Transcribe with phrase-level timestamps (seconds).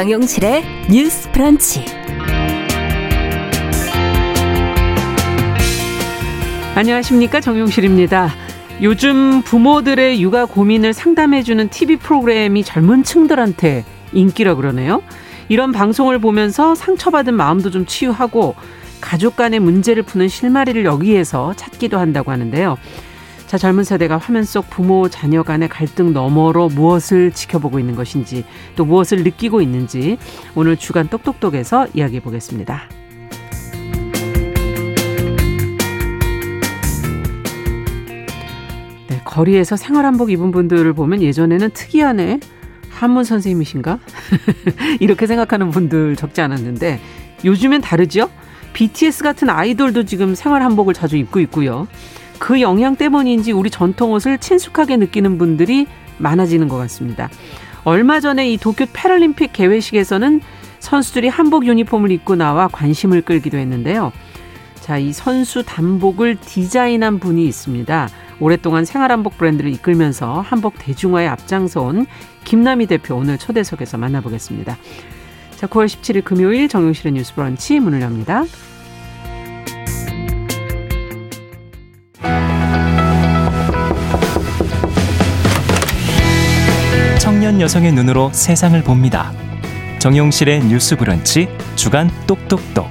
[0.00, 1.84] 정용실의 뉴스 프런치.
[6.74, 7.42] 안녕하십니까.
[7.42, 8.30] 정용실입니다.
[8.80, 13.84] 요즘 부모들의 육아 고민을 상담해주는 TV 프로그램이 젊은 층들한테
[14.14, 15.02] 인기라 그러네요.
[15.50, 18.54] 이런 방송을 보면서 상처받은 마음도 좀 치유하고
[19.02, 22.78] 가족 간의 문제를 푸는 실마리를 여기에서 찾기도 한다고 하는데요.
[23.50, 28.44] 자, 젊은 세대가 화면 속 부모, 자녀 간의 갈등 너머로 무엇을 지켜보고 있는 것인지
[28.76, 30.18] 또 무엇을 느끼고 있는지
[30.54, 32.82] 오늘 주간 똑똑똑에서 이야기해 보겠습니다.
[39.08, 42.38] 네, 거리에서 생활한복 입은 분들을 보면 예전에는 특이하네.
[42.88, 43.98] 한문 선생님이신가?
[45.00, 47.00] 이렇게 생각하는 분들 적지 않았는데
[47.44, 48.30] 요즘엔 다르죠?
[48.74, 51.88] BTS 같은 아이돌도 지금 생활 한복을 자주 입고 있고요.
[52.40, 55.86] 그 영향 때문인지 우리 전통 옷을 친숙하게 느끼는 분들이
[56.18, 57.28] 많아지는 것 같습니다.
[57.84, 60.40] 얼마 전에 이 도쿄 패럴림픽 개회식에서는
[60.80, 64.10] 선수들이 한복 유니폼을 입고 나와 관심을 끌기도 했는데요.
[64.80, 68.08] 자, 이 선수 단복을 디자인한 분이 있습니다.
[68.40, 72.06] 오랫동안 생활한복 브랜드를 이끌면서 한복 대중화에 앞장서온
[72.44, 74.78] 김남희 대표 오늘 초대석에서 만나보겠습니다.
[75.56, 78.44] 자, 9월 17일 금요일 정용실의 뉴스 브런치 문을 엽니다.
[87.60, 89.32] 여성의 눈으로 세상을 봅니다.
[89.98, 92.86] 정용실의 뉴스 브런치 주간 똑똑똑.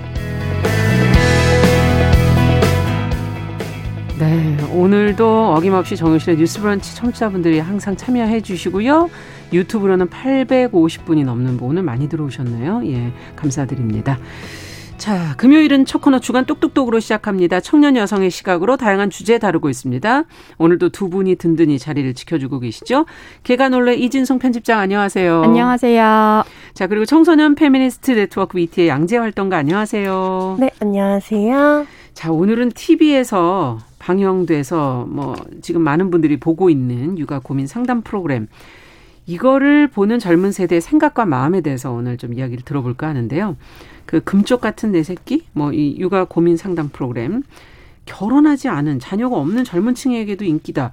[4.20, 9.10] 네, 오늘도 어김없이 정용실의 뉴스 브런치 청취자분들이 항상 참여해 주시고요.
[9.52, 12.84] 유튜브로는 850분이 넘는 분 오늘 많이 들어오셨네요.
[12.86, 14.20] 예, 감사드립니다.
[15.00, 17.62] 자, 금요일은 첫 코너 주간 똑똑똑으로 시작합니다.
[17.62, 20.26] 청년 여성의 시각으로 다양한 주제 다루고 있습니다.
[20.58, 23.06] 오늘도 두 분이 든든히 자리를 지켜주고 계시죠.
[23.44, 25.42] 계간홀로 이진송 편집장 안녕하세요.
[25.42, 26.44] 안녕하세요.
[26.74, 30.58] 자, 그리고 청소년 페미니스트 네트워크 위티의 양지혜 활동가 안녕하세요.
[30.60, 31.88] 네, 안녕하세요.
[32.14, 38.48] 자, 오늘은 TV에서 방영돼서 뭐 지금 많은 분들이 보고 있는 육아 고민 상담 프로그램
[39.30, 43.58] 이거를 보는 젊은 세대의 생각과 마음에 대해서 오늘 좀 이야기를 들어볼까 하는데요.
[44.10, 47.44] 그 금쪽 같은 내 새끼 뭐 이 육아 고민 상담 프로그램
[48.06, 50.90] 결혼하지 않은 자녀가 없는 젊은 층에게도 인기다.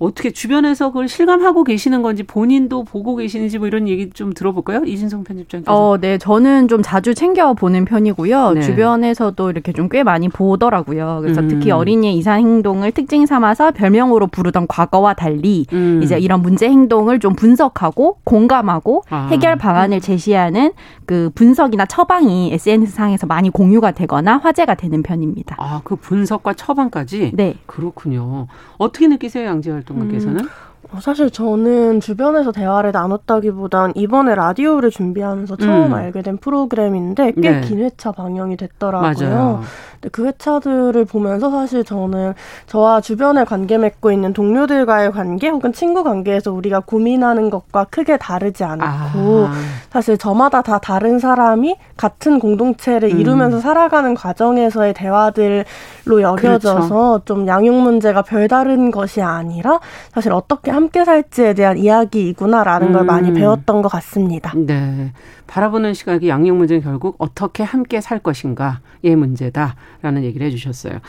[0.00, 4.82] 어떻게 주변에서 그걸 실감하고 계시는 건지 본인도 보고 계시는지 뭐 이런 얘기 좀 들어볼까요?
[4.84, 5.72] 이진성 편집장께서.
[5.72, 6.16] 어, 네.
[6.16, 8.52] 저는 좀 자주 챙겨 보는 편이고요.
[8.52, 8.60] 네.
[8.62, 11.18] 주변에서도 이렇게 좀 꽤 많이 보더라고요.
[11.20, 11.48] 그래서 음.
[11.48, 16.00] 특히 어린이의 이상 행동을 특징 삼아서 별명으로 부르던 과거와 달리 음.
[16.02, 19.26] 이제 이런 문제 행동을 좀 분석하고 공감하고 아.
[19.32, 20.72] 해결 방안을 제시하는
[21.06, 25.56] 그 분석이나 처방이 SNS상에서 많이 공유가 되거나 화제가 되는 편입니다.
[25.58, 27.32] 아, 그 분석과 처방까지?
[27.34, 27.56] 네.
[27.66, 28.46] 그렇군요.
[28.78, 29.98] 어떻게 느끼세요, 양재 활 동?
[29.98, 30.44] 활동가께서는?
[30.44, 30.69] 음.
[30.92, 35.94] 어, 사실 저는 주변에서 대화를 나눴다기보단 이번에 라디오를 준비하면서 처음 음.
[35.94, 37.84] 알게 된 프로그램인데 꽤긴 네.
[37.84, 39.28] 회차 방영이 됐더라고요.
[39.28, 39.62] 맞아요.
[40.00, 42.34] 근데 그 회차들을 보면서 사실 저는
[42.66, 48.64] 저와 주변에 관계 맺고 있는 동료들과의 관계 혹은 친구 관계에서 우리가 고민하는 것과 크게 다르지
[48.64, 49.52] 않고 아.
[49.90, 53.20] 사실 저마다 다 다른 사람이 같은 공동체를 음.
[53.20, 57.20] 이루면서 살아가는 과정에서의 대화들로 여겨져서 그렇죠.
[57.26, 59.80] 좀 양육 문제가 별다른 것이 아니라
[60.12, 62.92] 사실 어떻게 함께 살지에 대한 이야기이구나라는 음.
[62.92, 63.34] 걸 많이 음.
[63.34, 64.52] 배웠던 것 같습니다.
[64.56, 65.12] 네.
[65.46, 71.00] 바라보는 시각이 양육 문제는 결국 어떻게 함께 살 것인가의 문제다라는 얘기를 해주셨어요.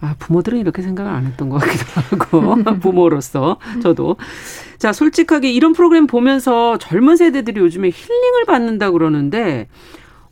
[0.00, 4.16] 아, 부모들은 이렇게 생각을 안 했던 것 같기도 하고, 부모로서 저도.
[4.78, 9.68] 자, 솔직하게 이런 프로그램 보면서 젊은 세대들이 요즘에 힐링을 받는다 그러는데,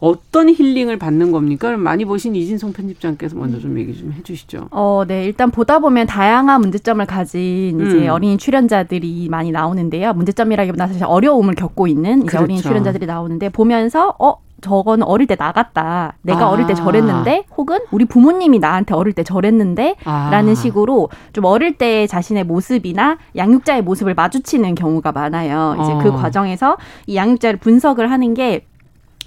[0.04, 1.74] 어떤 힐링을 받는 겁니까?
[1.78, 4.68] 많이 보신 이진성 편집장께서 먼저 좀 얘기 좀 해주시죠.
[4.70, 5.24] 어, 네.
[5.24, 8.10] 일단 보다 보면 다양한 문제점을 가진 이제 음.
[8.10, 10.12] 어린이 출연자들이 많이 나오는데요.
[10.12, 12.44] 문제점이라기보다 사실 어려움을 겪고 있는 이제 그렇죠.
[12.44, 16.14] 어린이 출연자들이 나오는데 보면서 어 저건 어릴 때 나갔다.
[16.22, 16.48] 내가 아.
[16.48, 20.30] 어릴 때 저랬는데, 혹은 우리 부모님이 나한테 어릴 때 저랬는데, 아.
[20.30, 25.76] 라는 식으로 좀 어릴 때 자신의 모습이나 양육자의 모습을 마주치는 경우가 많아요.
[25.82, 26.02] 이제 그 어.
[26.04, 28.64] 그 과정에서 이 양육자를 분석을 하는 게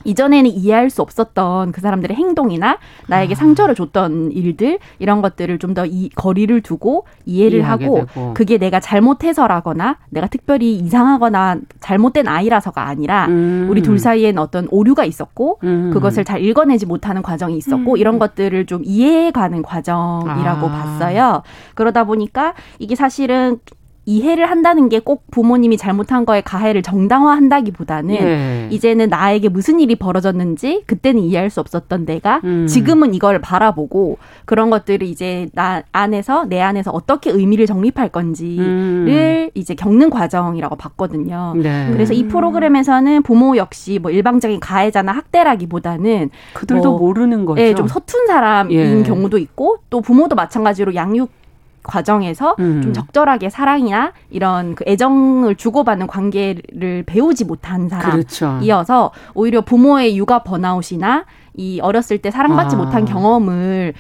[0.04, 2.78] 이전에는 이해할 수 없었던 그 사람들의 행동이나
[3.08, 3.36] 나에게 아.
[3.36, 8.34] 상처를 줬던 일들 이런 것들을 좀 더 이 거리를 두고 이해를 하고 되고.
[8.34, 13.68] 그게 내가 잘못해서라거나 내가 특별히 이상하거나 잘못된 아이라서가 아니라 음.
[13.70, 15.92] 우리 둘 사이엔 어떤 오류가 있었고 음.
[15.94, 17.98] 그것을 잘 읽어내지 못하는 과정이 있었고 음.
[17.98, 20.72] 이런 것들을 좀 이해해가는 과정이라고 아.
[20.72, 21.44] 봤어요.
[21.76, 23.60] 그러다 보니까 이게 사실은
[24.08, 28.68] 이해를 한다는 게 꼭 부모님이 잘못한 거에 가해를 정당화한다기보다는 예.
[28.72, 32.68] 이제는 나에게 무슨 일이 벌어졌는지 그때는 이해할 수 없었던 내가 음.
[32.68, 39.50] 지금은 이걸 바라보고 그런 것들을 이제 나 안에서 내 안에서 어떻게 의미를 정립할 건지를 음.
[39.54, 41.54] 이제 겪는 과정이라고 봤거든요.
[41.56, 41.90] 네.
[41.94, 47.62] 그래서 이 프로그램에서는 부모 역시 뭐 일방적인 가해자나 학대라기보다는 그들도 뭐, 모르는 거죠.
[47.62, 49.04] 예, 좀 서툰 사람인 예.
[49.04, 51.30] 경우도 있고 또 부모도 마찬가지로 양육
[51.84, 52.82] 과정에서 음.
[52.82, 59.12] 좀 적절하게 사랑이나 이런 그 애정을 주고받는 관계를 배우지 못한 사람이어서 그렇죠.
[59.34, 61.26] 오히려 부모의 육아 번아웃이나
[61.56, 62.80] 이 어렸을 때 사랑받지 아.
[62.80, 63.94] 못한 경험을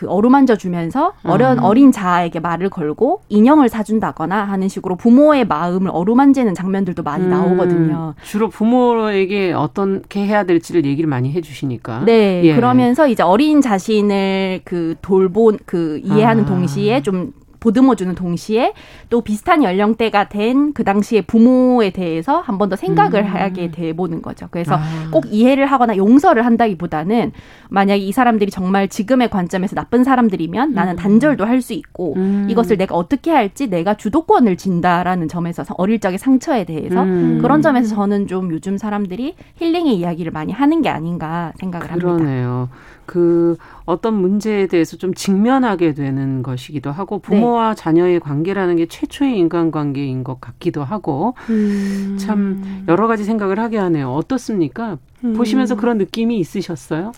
[0.00, 1.62] 그 어루만져 주면서 어린 음.
[1.62, 7.28] 어린 자아에게 말을 걸고 인형을 사준다거나 하는 식으로 부모의 마음을 어루만지는 장면들도 많이 음.
[7.28, 8.14] 나오거든요.
[8.22, 12.04] 주로 부모에게 어떻게 해야 될지를 얘기를 많이 해주시니까.
[12.06, 12.54] 네, 예.
[12.54, 16.46] 그러면서 이제 어린 자신을 그 돌본 그 이해하는 아.
[16.46, 18.72] 동시에 좀 보듬어주는 동시에
[19.10, 23.26] 또 비슷한 연령대가 된 그 당시에 부모에 대해서 한 번 더 생각을 음.
[23.26, 24.46] 하게 돼 보는 거죠.
[24.50, 24.80] 그래서 아.
[25.10, 27.32] 꼭 이해를 하거나 용서를 한다기보다는
[27.68, 30.74] 만약에 이 사람들이 정말 지금의 관점에서 나쁜 사람들이면 음.
[30.74, 32.46] 나는 단절도 할 수 있고 음.
[32.50, 37.38] 이것을 내가 어떻게 할지 내가 주도권을 진다라는 점에서 어릴 적의 상처에 대해서 음.
[37.42, 42.48] 그런 점에서 저는 좀 요즘 사람들이 힐링의 이야기를 많이 하는 게 아닌가 생각을 그러네요.
[42.70, 42.76] 합니다.
[43.10, 47.74] 그 어떤 문제에 대해서 좀 직면하게 되는 것이기도 하고 부모와 네.
[47.74, 52.16] 자녀의 관계라는 게 최초의 인간관계인 것 같기도 하고 음.
[52.20, 54.12] 참 여러 가지 생각을 하게 하네요.
[54.12, 54.98] 어떻습니까?
[55.24, 55.32] 음.
[55.32, 57.10] 보시면서 그런 느낌이 있으셨어요?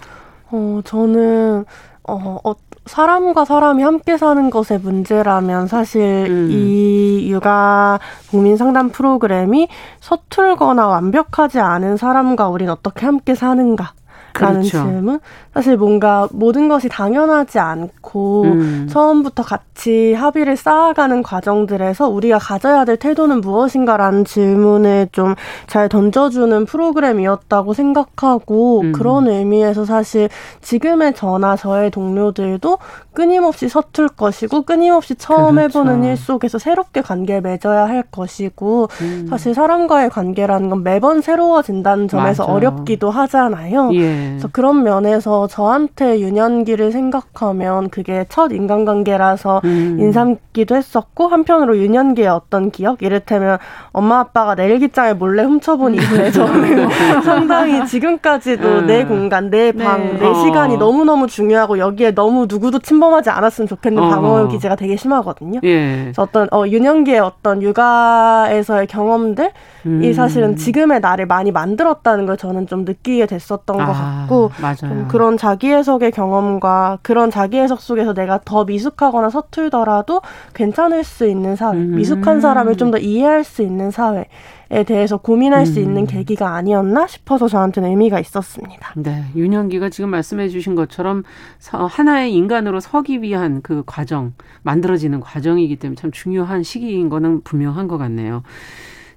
[0.50, 1.66] 어, 저는
[2.04, 2.54] 어, 어,
[2.86, 6.48] 사람과 사람이 함께 사는 것의 문제라면 사실 음.
[6.50, 7.98] 이 육아
[8.30, 9.68] 국민 상담 프로그램이
[10.00, 13.92] 서툴거나 완벽하지 않은 사람과 우리는 어떻게 함께 사는가
[14.34, 14.84] 라는 그렇죠.
[14.84, 15.20] 질문.
[15.52, 18.88] 사실 뭔가 모든 것이 당연하지 않고 음.
[18.90, 28.80] 처음부터 같이 합의를 쌓아가는 과정들에서 우리가 가져야 될 태도는 무엇인가라는 질문을 좀잘 던져주는 프로그램이었다고 생각하고
[28.80, 28.92] 음.
[28.92, 30.28] 그런 의미에서 사실
[30.62, 32.78] 지금의 저나 저의 동료들도
[33.12, 35.80] 끊임없이 서툴 것이고 끊임없이 처음 그렇죠.
[35.80, 39.26] 해보는 일 속에서 새롭게 관계를 맺어야 할 것이고 음.
[39.28, 42.52] 사실 사람과의 관계라는 건 매번 새로워진다는 점에서 맞아.
[42.52, 43.90] 어렵기도 하잖아요.
[43.94, 44.21] 예.
[44.30, 49.96] 그래서 그런 면에서 저한테 유년기를 생각하면 그게 첫 인간관계라서 음.
[50.00, 53.58] 인삼기도 했었고 한편으로 유년기의 어떤 기억 이를테면
[53.92, 56.88] 엄마 아빠가 내 일기장을 몰래 훔쳐본 이후에 저는
[57.22, 58.86] 상당히 지금까지도 음.
[58.86, 60.18] 내 공간, 내 방, 네.
[60.18, 60.34] 내 어.
[60.34, 64.08] 시간이 너무너무 중요하고 여기에 너무 누구도 침범하지 않았으면 좋겠는 어.
[64.08, 65.60] 방어 기제가 되게 심하거든요.
[65.62, 66.02] 예.
[66.04, 69.50] 그래서 어떤 어, 유년기의 어떤 육아에서의 경험들이
[69.86, 70.12] 음.
[70.12, 73.86] 사실은 지금의 나를 많이 만들었다는 걸 저는 좀 느끼게 됐었던 아.
[73.86, 74.11] 것 같아요.
[74.20, 80.22] 같고 좀 그런 자기 해석의 경험과 그런 자기 해석 속에서 내가 더 미숙하거나 서툴더라도
[80.54, 81.96] 괜찮을 수 있는 사회, 음.
[81.96, 84.26] 미숙한 사람을 좀 더 이해할 수 있는 사회.
[84.70, 85.64] 에 대해서 고민할 음.
[85.66, 88.94] 수 있는 계기가 아니었나 싶어서 저한테는 의미가 있었습니다.
[88.96, 91.24] 네, 윤영기가 지금 말씀해주신 것처럼
[91.70, 94.32] 하나의 인간으로 서기 위한 그 과정
[94.62, 98.42] 만들어지는 과정이기 때문에 참 중요한 시기인 거는 분명한 것 같네요.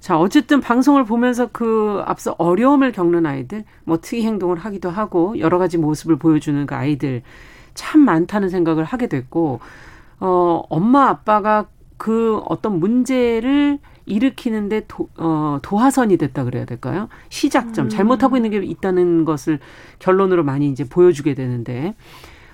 [0.05, 5.57] 자, 어쨌든 방송을 보면서 그 앞서 어려움을 겪는 아이들, 뭐 특이 행동을 하기도 하고 여러
[5.57, 7.23] 가지 모습을 보여주는 그 아이들
[7.73, 9.61] 참 많다는 생각을 하게 됐고,
[10.19, 11.65] 어, 엄마 아빠가
[11.97, 17.09] 그 어떤 문제를 일으키는데 도, 어, 도화선이 됐다 그래야 될까요?
[17.29, 17.89] 시작점, 음.
[17.89, 19.57] 잘못하고 있는 게 있다는 것을
[19.97, 21.95] 결론으로 많이 이제 보여주게 되는데,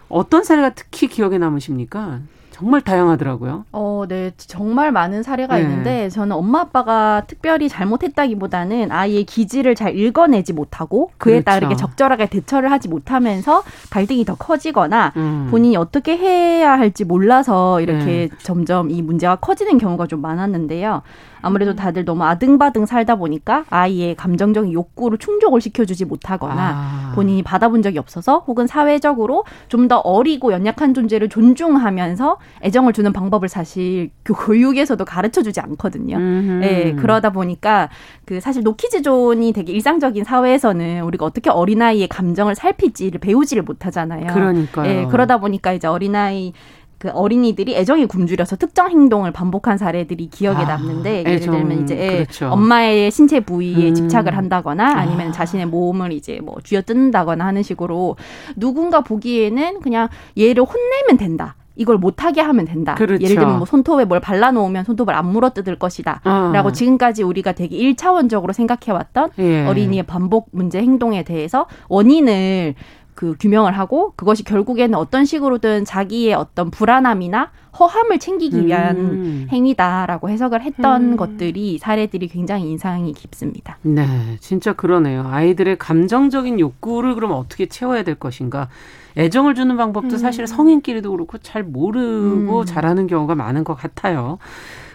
[0.07, 2.21] 어떤 사례가 특히 기억에 남으십니까?
[2.61, 3.65] 정말 다양하더라고요.
[3.71, 4.31] 어, 네.
[4.37, 5.63] 정말 많은 사례가 네.
[5.63, 11.45] 있는데 저는 엄마 아빠가 특별히 잘못했다기보다는 아이의 기질을 잘 읽어내지 못하고 그에 그렇죠.
[11.45, 15.47] 따르게 적절하게 대처를 하지 못하면서 갈등이 더 커지거나 음.
[15.49, 18.29] 본인이 어떻게 해야 할지 몰라서 이렇게 네.
[18.43, 21.01] 점점 이 문제가 커지는 경우가 좀 많았는데요.
[21.41, 21.75] 아무래도 음.
[21.75, 27.11] 다들 너무 아등바등 살다 보니까 아이의 감정적인 욕구를 충족을 시켜주지 못하거나 아.
[27.15, 33.49] 본인이 받아본 적이 없어서 혹은 사회적으로 좀 더 어리고 연약한 존재를 존중하면서 애정을 주는 방법을
[33.49, 36.17] 사실 그 교육에서도 가르쳐 주지 않거든요.
[36.17, 36.59] 음.
[36.61, 37.89] 네, 그러다 보니까
[38.25, 44.27] 그 사실 노키즈존이 되게 일상적인 사회에서는 우리가 어떻게 어린아이의 감정을 살필지를 배우지를 못하잖아요.
[44.33, 44.87] 그러니까요.
[44.87, 46.53] 네, 그러다 보니까 이제 어린아이
[47.01, 52.51] 그 어린이들이 애정이 굶주려서 특정 행동을 반복한 사례들이 기억에 아, 남는데 예를 들면 이제 그렇죠.
[52.51, 53.95] 엄마의 신체 부위에 음.
[53.95, 55.31] 집착을 한다거나 아니면 아.
[55.31, 58.17] 자신의 몸을 이제 뭐 쥐어뜯는다거나 하는 식으로
[58.55, 61.55] 누군가 보기에는 그냥 얘를 혼내면 된다.
[61.75, 62.93] 이걸 못하게 하면 된다.
[62.93, 63.23] 그렇죠.
[63.23, 66.21] 예를 들면 뭐 손톱에 뭘 발라놓으면 손톱을 안 물어뜯을 것이다.
[66.23, 66.51] 어.
[66.53, 69.65] 라고 지금까지 우리가 되게 일차원적으로 생각해왔던 예.
[69.65, 72.75] 어린이의 반복 문제 행동에 대해서 원인을
[73.21, 79.47] 그 규명을 하고 그것이 결국에는 어떤 식으로든 자기의 어떤 불안함이나 허함을 챙기기 위한 음.
[79.51, 81.17] 행위다라고 해석을 했던 음.
[81.17, 83.77] 것들이 사례들이 굉장히 인상이 깊습니다.
[83.83, 85.27] 네, 진짜 그러네요.
[85.27, 88.69] 아이들의 감정적인 욕구를 그럼 어떻게 채워야 될 것인가?
[89.15, 90.17] 애정을 주는 방법도 음.
[90.17, 92.65] 사실 성인끼리도 그렇고 잘 모르고 음.
[92.65, 94.39] 잘하는 경우가 많은 것 같아요.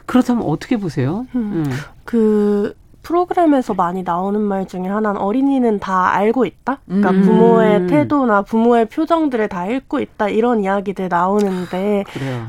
[0.04, 1.28] 그렇다면 어떻게 보세요?
[1.36, 1.64] 음.
[1.64, 1.72] 음.
[2.04, 2.74] 그
[3.06, 6.80] 프로그램에서 많이 나오는 말 중에 하나는 어린이는 다 알고 있다.
[6.86, 7.22] 그러니까 음.
[7.22, 12.02] 부모의 태도나 부모의 표정들을 다 읽고 있다 이런 이야기들 나오는데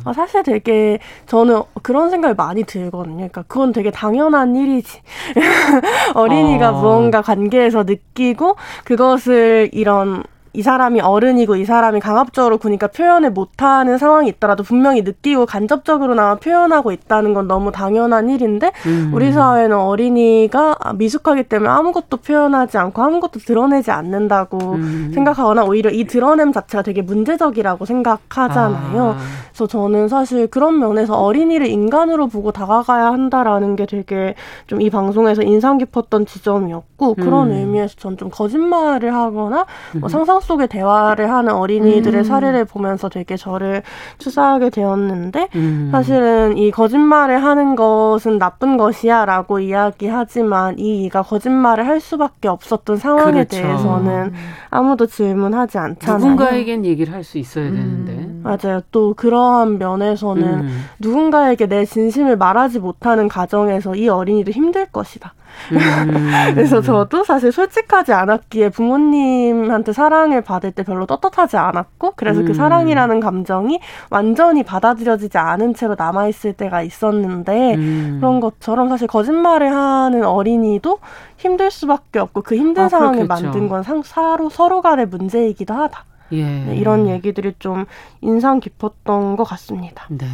[0.03, 0.97] 아, 사실 되게
[1.27, 3.17] 저는 그런 생각을 많이 들거든요.
[3.17, 4.99] 그러니까 그건 되게 당연한 일이지.
[6.15, 6.81] 어린이가 어.
[6.81, 10.23] 무언가 관계에서 느끼고 그것을 이런
[10.53, 16.91] 이 사람이 어른이고 이 사람이 강압적으로 구니까 표현을 못하는 상황이 있더라도 분명히 느끼고 간접적으로나마 표현하고
[16.91, 19.11] 있다는 건 너무 당연한 일인데 음.
[19.13, 25.11] 우리 사회는 어린이가 미숙하기 때문에 아무것도 표현하지 않고 아무것도 드러내지 않는다고 음.
[25.13, 29.03] 생각하거나 오히려 이 드러냄 자체가 되게 문제적이라고 생각하잖아요.
[29.03, 29.17] 아.
[29.49, 34.35] 그래서 저는 사실 그런 면에서 어린이를 인간으로 보고 다가가야 한다라는 게 되게
[34.67, 37.55] 좀 이 방송에서 인상 깊었던 지점이었고 그런 음.
[37.55, 40.09] 의미에서 전 좀 거짓말을 하거나 뭐 음.
[40.09, 42.23] 상상 속에 대화를 하는 어린이들의 음.
[42.23, 43.83] 사례를 보면서 되게 저를
[44.17, 45.89] 추사하게 되었는데 음.
[45.91, 53.31] 사실은 이 거짓말을 하는 것은 나쁜 것이야라고 이야기하지만 이 이가 거짓말을 할 수밖에 없었던 상황에
[53.43, 53.49] 그렇죠.
[53.57, 54.33] 대해서는
[54.69, 56.17] 아무도 질문하지 않잖아요.
[56.19, 58.16] 누군가에겐 얘기를 할 수 있어야 되는데 음.
[58.47, 58.81] 맞아요.
[58.91, 60.85] 또 그러한 면에서는 음.
[60.99, 65.33] 누군가에게 내 진심을 말하지 못하는 가정에서 이 어린이도 힘들 것이다.
[65.71, 65.77] 음.
[66.53, 72.47] 그래서 저도 사실 솔직하지 않았기에 부모님한테 사랑을 받을 때 별로 떳떳하지 않았고 그래서 그 음.
[72.47, 78.17] 그 사랑이라는 감정이 완전히 받아들여지지 않은 채로 남아있을 때가 있었는데 음.
[78.19, 80.99] 그런 것처럼 사실 거짓말을 하는 어린이도
[81.37, 86.05] 힘들 수밖에 없고 그 힘든 아, 상황을 만든 건 상, 서로, 서로 간의 문제이기도 하다.
[86.31, 86.43] 예.
[86.43, 87.85] 네, 이런 얘기들이 좀
[88.21, 90.05] 인상 깊었던 것 같습니다.
[90.09, 90.27] 네.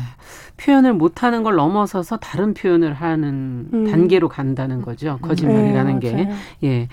[0.57, 3.91] 표현을 못하는 걸 넘어서서 다른 표현을 하는 음.
[3.91, 5.19] 단계로 간다는 거죠.
[5.21, 6.29] 거짓말이라는 네, 게.
[6.63, 6.87] 예.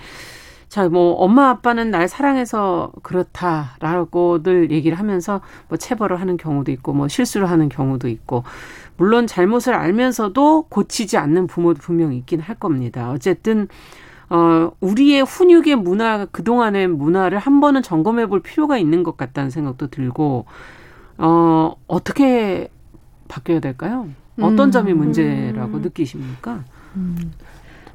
[0.71, 7.09] 자, 뭐, 엄마, 아빠는 날 사랑해서 그렇다라고들 얘기를 하면서 뭐 체벌을 하는 경우도 있고, 뭐
[7.09, 8.45] 실수를 하는 경우도 있고,
[8.95, 13.11] 물론 잘못을 알면서도 고치지 않는 부모도 분명히 있긴 할 겁니다.
[13.11, 13.67] 어쨌든,
[14.31, 19.87] 어, 우리의 훈육의 문화, 그동안의 문화를 한 번은 점검해 볼 필요가 있는 것 같다는 생각도
[19.87, 20.45] 들고,
[21.17, 22.69] 어, 어떻게
[23.27, 24.07] 바뀌어야 될까요?
[24.39, 24.71] 어떤 음.
[24.71, 26.63] 점이 문제라고 느끼십니까?
[26.95, 27.33] 음.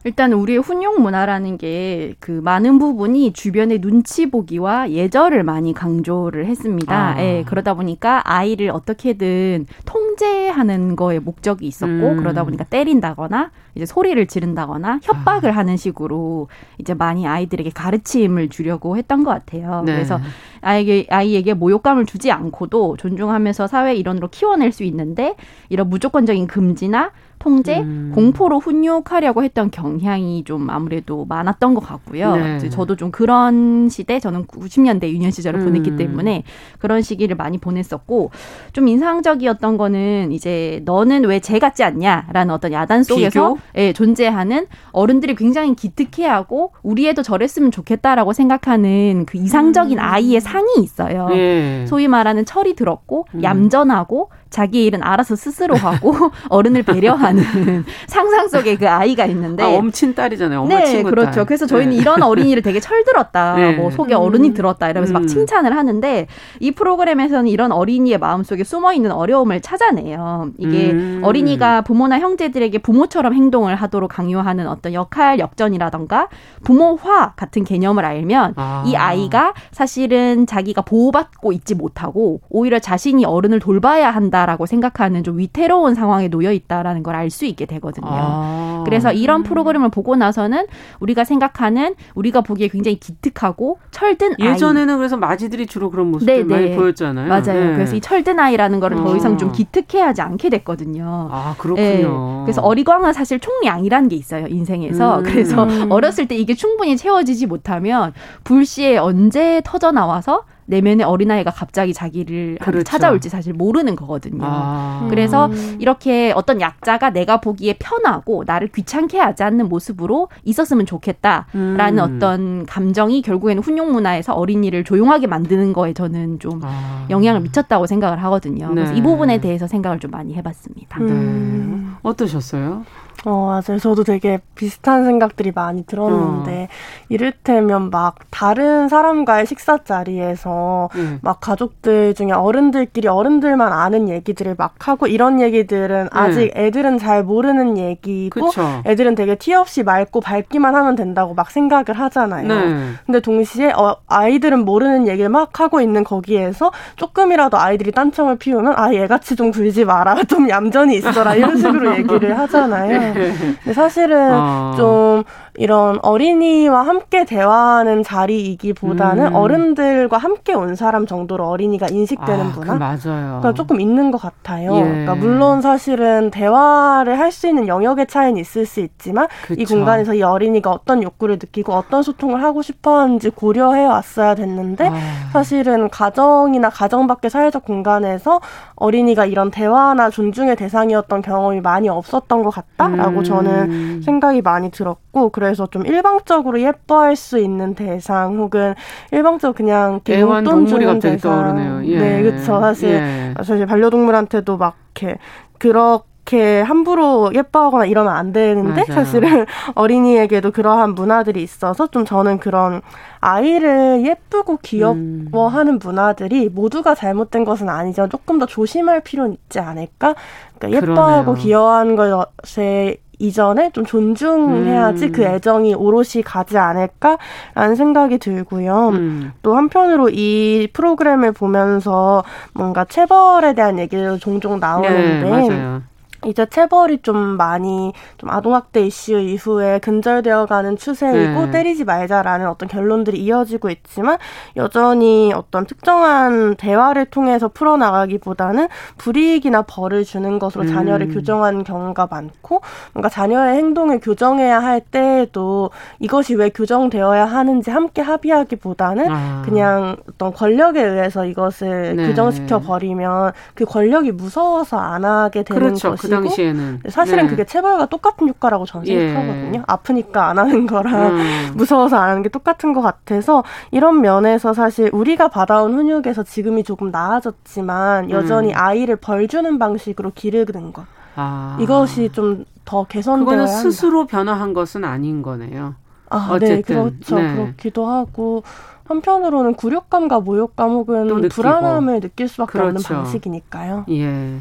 [0.06, 7.14] 일단 우리의 훈육 문화라는 게 그 많은 부분이 주변의 눈치 보기와 예절을 많이 강조를 했습니다.
[7.14, 7.22] 아.
[7.22, 12.16] 예, 그러다 보니까 아이를 어떻게든 통제하는 거에 목적이 있었고 음.
[12.16, 15.56] 그러다 보니까 때린다거나 이제 소리를 지른다거나 협박을 아.
[15.56, 16.48] 하는 식으로
[16.78, 19.82] 이제 많이 아이들에게 가르침을 주려고 했던 것 같아요.
[19.84, 19.92] 네.
[19.92, 20.18] 그래서
[20.62, 25.36] 아이에게 아이에게 모욕감을 주지 않고도 존중하면서 사회 일원으로 키워낼 수 있는데
[25.68, 28.12] 이런 무조건적인 금지나 통제, 음.
[28.14, 32.36] 공포로 훈육하려고 했던 경향이 좀 아무래도 많았던 것 같고요.
[32.36, 32.68] 네.
[32.68, 35.64] 저도 좀 그런 시대, 저는 90년대 유년 시절을 음.
[35.66, 36.42] 보냈기 때문에
[36.78, 38.30] 그런 시기를 많이 보냈었고
[38.72, 45.36] 좀 인상적이었던 거는 이제 너는 왜 쟤 같지 않냐라는 어떤 야단 속에서 예, 존재하는 어른들이
[45.36, 50.02] 굉장히 기특해하고 우리 애도 저랬으면 좋겠다라고 생각하는 그 이상적인 음.
[50.02, 51.28] 아이의 상이 있어요.
[51.32, 51.84] 예.
[51.86, 53.42] 소위 말하는 철이 들었고 음.
[53.44, 56.14] 얌전하고 자기 일은 알아서 스스로 하고
[56.48, 57.25] 어른을 배려하는
[58.06, 60.60] 상상 속의 그 아이가 있는데 아, 엄친 딸이잖아요.
[60.62, 61.30] 엄마 네, 친구 그렇죠.
[61.30, 61.44] 딸.
[61.44, 61.96] 그래서 저희는 네.
[62.00, 63.56] 이런 어린이를 되게 철들었다.
[63.58, 63.72] 네.
[63.72, 65.14] 뭐 속에 어른이 들었다 이러면서 음.
[65.14, 66.26] 막 칭찬을 하는데
[66.60, 70.50] 이 프로그램에서는 이런 어린이의 마음속에 숨어 있는 어려움을 찾아내요.
[70.58, 71.20] 이게 음.
[71.24, 76.28] 어린이가 부모나 형제들에게 부모처럼 행동을 하도록 강요하는 어떤 역할 역전이라던가
[76.62, 78.84] 부모화 같은 개념을 알면 아.
[78.86, 84.36] 이 아이가 사실은 자기가 보호받고 있지 못하고 오히려 자신이 어른을 돌봐야 한다.
[84.36, 88.06] 있다라고 생각하는 좀 위태로운 상황에 놓여 있다라는 걸알 수 있게 되거든요.
[88.08, 88.82] 아.
[88.84, 90.66] 그래서 이런 프로그램을 보고 나서는
[91.00, 94.48] 우리가 생각하는 우리가 보기에 굉장히 기특하고 철든 아이.
[94.48, 96.76] 예전에는 그래서 마지들이 주로 그런 모습들 네, 많이 네.
[96.76, 97.28] 보였잖아요.
[97.28, 97.42] 맞아요.
[97.70, 97.74] 네.
[97.74, 99.52] 그래서 이 철든 아이라는 거를 더 이상 좀 어.
[99.52, 101.28] 기특해하지 않게 됐거든요.
[101.32, 101.84] 아 그렇군요.
[101.84, 102.42] 네.
[102.44, 105.18] 그래서 어리광은 사실 총량이라는 게 있어요 인생에서.
[105.18, 105.22] 음.
[105.24, 108.12] 그래서 어렸을 때 이게 충분히 채워지지 못하면
[108.44, 112.84] 불시에 언제 터져 나와서 내면의 어린아이가 갑자기 자기를 그렇죠.
[112.84, 114.42] 찾아올지 사실 모르는 거거든요.
[114.42, 115.06] 아.
[115.08, 121.98] 그래서 이렇게 어떤 약자가 내가 보기에 편하고 나를 귀찮게 하지 않는 모습으로 있었으면 좋겠다라는 음.
[121.98, 127.06] 어떤 감정이 결국에는 훈육 문화에서 어린이를 조용하게 만드는 거에 저는 좀 아.
[127.10, 128.68] 영향을 미쳤다고 생각을 하거든요.
[128.68, 128.74] 네.
[128.74, 130.98] 그래서 이 부분에 대해서 생각을 좀 많이 해봤습니다.
[131.00, 131.78] 네.
[132.02, 132.84] 어떠셨어요?
[133.24, 133.78] 어, 맞아요.
[133.80, 136.74] 저도 되게 비슷한 생각들이 많이 들었는데, 어.
[137.08, 141.18] 이를테면 막 다른 사람과의 식사 자리에서 음.
[141.22, 146.08] 막 가족들 중에 어른들끼리 어른들만 아는 얘기들을 막 하고 이런 얘기들은 음.
[146.10, 148.82] 아직 애들은 잘 모르는 얘기고 그쵸.
[148.86, 152.46] 애들은 되게 티 없이 맑고 밝기만 하면 된다고 막 생각을 하잖아요.
[152.46, 152.92] 네.
[153.06, 158.92] 근데 동시에 어, 아이들은 모르는 얘기를 막 하고 있는 거기에서 조금이라도 아이들이 딴청을 피우면 아
[158.92, 163.05] 얘같이 좀 굴지 마라 좀 얌전히 있어라 이런 식으로 얘기를 하잖아요.
[163.12, 164.74] 근데 사실은 어.
[164.76, 165.24] 좀
[165.58, 169.34] 이런 어린이와 함께 대화하는 자리이기보다는 음.
[169.34, 172.74] 어른들과 함께 온 사람 정도로 어린이가 인식되는 아, 문화.
[172.74, 172.98] 맞아요.
[173.40, 174.76] 그러니까 조금 있는 것 같아요.
[174.76, 174.80] 예.
[174.82, 179.60] 그러니까 물론 사실은 대화를 할 수 있는 영역의 차이는 있을 수 있지만 그쵸.
[179.60, 184.88] 이 공간에서 이 어린이가 어떤 욕구를 느끼고 어떤 소통을 하고 싶어 하는지 고려해 왔어야 됐는데
[184.88, 184.94] 아.
[185.32, 188.40] 사실은 가정이나 가정 밖의 사회적 공간에서
[188.76, 193.24] 어린이가 이런 대화나 존중의 대상이었던 경험이 많이 없었던 것 같다 라고 음.
[193.24, 195.46] 저는 생각이 많이 들었고 그래.
[195.46, 198.74] 그래서 좀 일방적으로 예뻐할 수 있는 대상 혹은
[199.12, 201.30] 일방적으로 그냥 용돈 주는 대상.
[201.30, 201.86] 떠오르네요.
[201.86, 201.98] 예.
[201.98, 202.60] 네, 그렇죠.
[202.60, 203.34] 사실 예.
[203.42, 205.18] 사실 반려동물한테도 막 이렇게
[205.58, 206.04] 그렇게
[206.34, 209.04] 함부로 예뻐하거나 이러면 안 되는데 맞아요.
[209.04, 212.82] 사실은 어린이에게도 그러한 문화들이 있어서 좀 저는 그런
[213.20, 215.78] 아이를 예쁘고 귀여워하는 음.
[215.82, 220.14] 문화들이 모두가 잘못된 것은 아니지만 조금 더 조심할 필요는 있지 않을까?
[220.58, 225.12] 그러니까 예뻐하고 귀여워하는 것에 이전에 좀 존중해야지 음.
[225.12, 228.90] 그 애정이 오롯이 가지 않을까라는 생각이 들고요.
[228.90, 229.32] 음.
[229.42, 235.80] 또 한편으로 이 프로그램을 보면서 뭔가 체벌에 대한 얘기도 종종 나오는데 네,
[236.26, 241.50] 이제 체벌이 좀 많이 좀 아동학대 이슈 이후에 근절되어가는 추세이고 네.
[241.50, 244.18] 때리지 말자라는 어떤 결론들이 이어지고 있지만
[244.56, 248.68] 여전히 어떤 특정한 대화를 통해서 풀어나가기보다는
[248.98, 250.68] 불이익이나 벌을 주는 것으로 음.
[250.68, 252.60] 자녀를 교정하는 경우가 많고
[252.92, 259.42] 뭔가 자녀의 행동을 교정해야 할 때에도 이것이 왜 교정되어야 하는지 함께 합의하기보다는 아.
[259.44, 262.08] 그냥 어떤 권력에 의해서 이것을 네.
[262.08, 265.90] 교정시켜 버리면 그 권력이 무서워서 안 하게 되는 그렇죠.
[265.90, 267.30] 것이 그 당시에는 사실은 네.
[267.30, 269.08] 그게 체벌과 똑같은 효과라고 저는 예.
[269.08, 269.62] 생각하거든요.
[269.66, 271.52] 아프니까 안 하는 거랑 음.
[271.54, 276.90] 무서워서 안 하는 게 똑같은 것 같아서 이런 면에서 사실 우리가 받아온 훈육에서 지금이 조금
[276.90, 278.54] 나아졌지만 여전히 음.
[278.56, 280.84] 아이를 벌 주는 방식으로 기르는 것
[281.16, 281.56] 아.
[281.60, 285.76] 이것이 좀 더 개선되어야 그거는 스스로 변화한 것은 아닌 거네요.
[286.10, 286.56] 아, 네, 어쨌든.
[286.56, 287.18] 네, 그렇죠.
[287.18, 287.34] 네.
[287.34, 288.42] 그렇기도 하고
[288.84, 292.68] 한편으로는 굴욕감과 모욕감 혹은 불안함을 느낄 수밖에 그렇죠.
[292.68, 293.86] 없는 방식이니까요.
[293.90, 294.40] 예.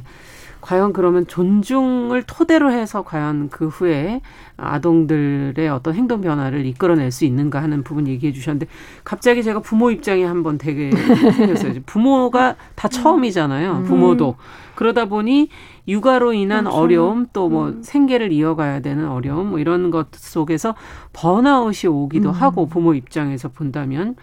[0.65, 4.21] 과연 그러면 존중을 토대로 해서 과연 그 후에
[4.57, 8.65] 아동들의 어떤 행동 변화를 이끌어낼 수 있는가 하는 부분 얘기해 주셨는데
[9.03, 10.89] 갑자기 제가 부모 입장에 한번 되게
[11.37, 11.73] 생겼어요.
[11.85, 13.73] 부모가 다 처음이잖아요.
[13.73, 13.83] 음.
[13.83, 14.37] 부모도.
[14.73, 15.49] 그러다 보니
[15.87, 16.79] 육아로 인한 그렇죠.
[16.79, 17.83] 어려움 또뭐 음.
[17.83, 20.73] 생계를 이어가야 되는 어려움 뭐 이런 것 속에서
[21.13, 22.33] 번아웃이 오기도 음.
[22.33, 24.15] 하고 부모 입장에서 본다면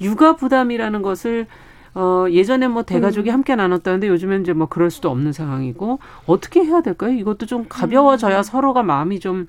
[0.00, 1.46] 육아 부담이라는 것을
[1.94, 3.34] 어, 예전에 뭐 대가족이 음.
[3.34, 7.12] 함께 나눴다는데 요즘엔 이제 뭐 그럴 수도 없는 상황이고 어떻게 해야 될까요?
[7.12, 8.42] 이것도 좀 가벼워져야 음.
[8.42, 9.46] 서로가 마음이 좀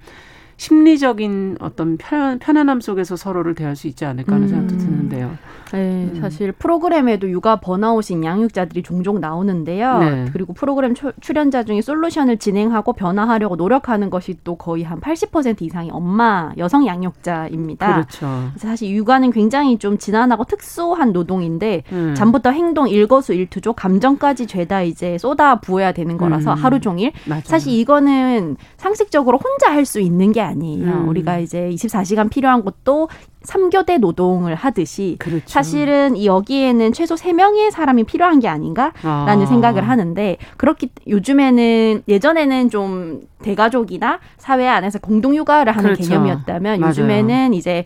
[0.58, 4.80] 심리적인 어떤 편, 편안함 속에서 서로를 대할 수 있지 않을까 하는 생각도 음.
[4.80, 5.38] 드는데요.
[5.72, 6.18] 네, 음.
[6.22, 10.00] 사실 프로그램에도 육아 번아웃인 양육자들이 종종 나오는데요.
[10.00, 10.26] 네.
[10.32, 16.52] 그리고 프로그램 출연자 중에 솔루션을 진행하고 변화하려고 노력하는 것이 또 거의 한 80% 이상이 엄마
[16.58, 17.94] 여성 양육자입니다.
[17.94, 18.52] 그렇죠.
[18.58, 22.14] 사실 육아는 굉장히 좀 지난하고 특수한 노동인데 음.
[22.16, 26.58] 잠부터 행동 일거수일투족 감정까지 죄다 이제 쏟아 부어야 되는 거라서 음.
[26.58, 27.42] 하루 종일 맞아요.
[27.44, 30.86] 사실 이거는 상식적으로 혼자 할 수 있는 게 아니에요.
[30.86, 31.10] 음.
[31.10, 33.10] 우리가 이제 24시간 필요한 것도
[33.44, 35.44] 3교대 노동을 하듯이 그렇죠.
[35.46, 39.46] 사실은 여기에는 최소 3명의 사람이 필요한 게 아닌가라는 아.
[39.46, 46.10] 생각을 하는데 그렇기 요즘에는 예전에는 좀 대가족이나 사회 안에서 공동 육아를 하는 그렇죠.
[46.10, 46.90] 개념이었다면 맞아요.
[46.90, 47.86] 요즘에는 이제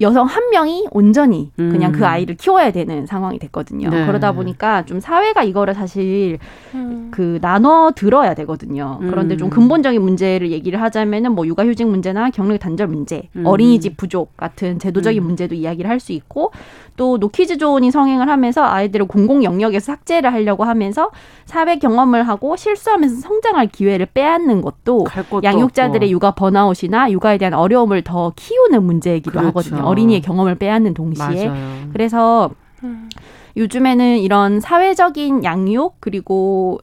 [0.00, 2.00] 여성 한 명이 온전히 그냥 그 음.
[2.00, 3.88] 그 아이를 키워야 되는 상황이 됐거든요.
[3.88, 4.06] 네.
[4.06, 6.38] 그러다 보니까 좀 사회가 이거를 사실
[6.74, 7.08] 음.
[7.10, 8.98] 그 나눠 들어야 되거든요.
[9.00, 9.50] 그런데 좀 음.
[9.50, 13.46] 근본적인 문제를 얘기를 하자면은 뭐 육아휴직 문제나 경력 단절 문제, 음.
[13.46, 15.26] 어린이집 부족 같은 제도적인 음.
[15.26, 16.50] 문제도 이야기를 할 수 있고
[16.96, 21.10] 또 노키즈 존이 성행을 하면서 아이들을 공공 영역에서 삭제를 하려고 하면서
[21.44, 25.06] 사회 경험을 하고 실수하면서 성장할 기회를 빼앗는 것도
[25.42, 26.10] 양육자들의 없고.
[26.10, 29.48] 육아 번아웃이나 육아에 대한 어려움을 더 키우는 문제이기도 그렇죠.
[29.48, 29.63] 하거든요.
[29.72, 31.48] 어린이의 경험을 빼앗는 동시에.
[31.48, 31.88] 맞아요.
[31.92, 32.50] 그래서
[32.82, 33.08] 음.
[33.56, 36.80] 요즘에는 이런 사회적인 양육 그리고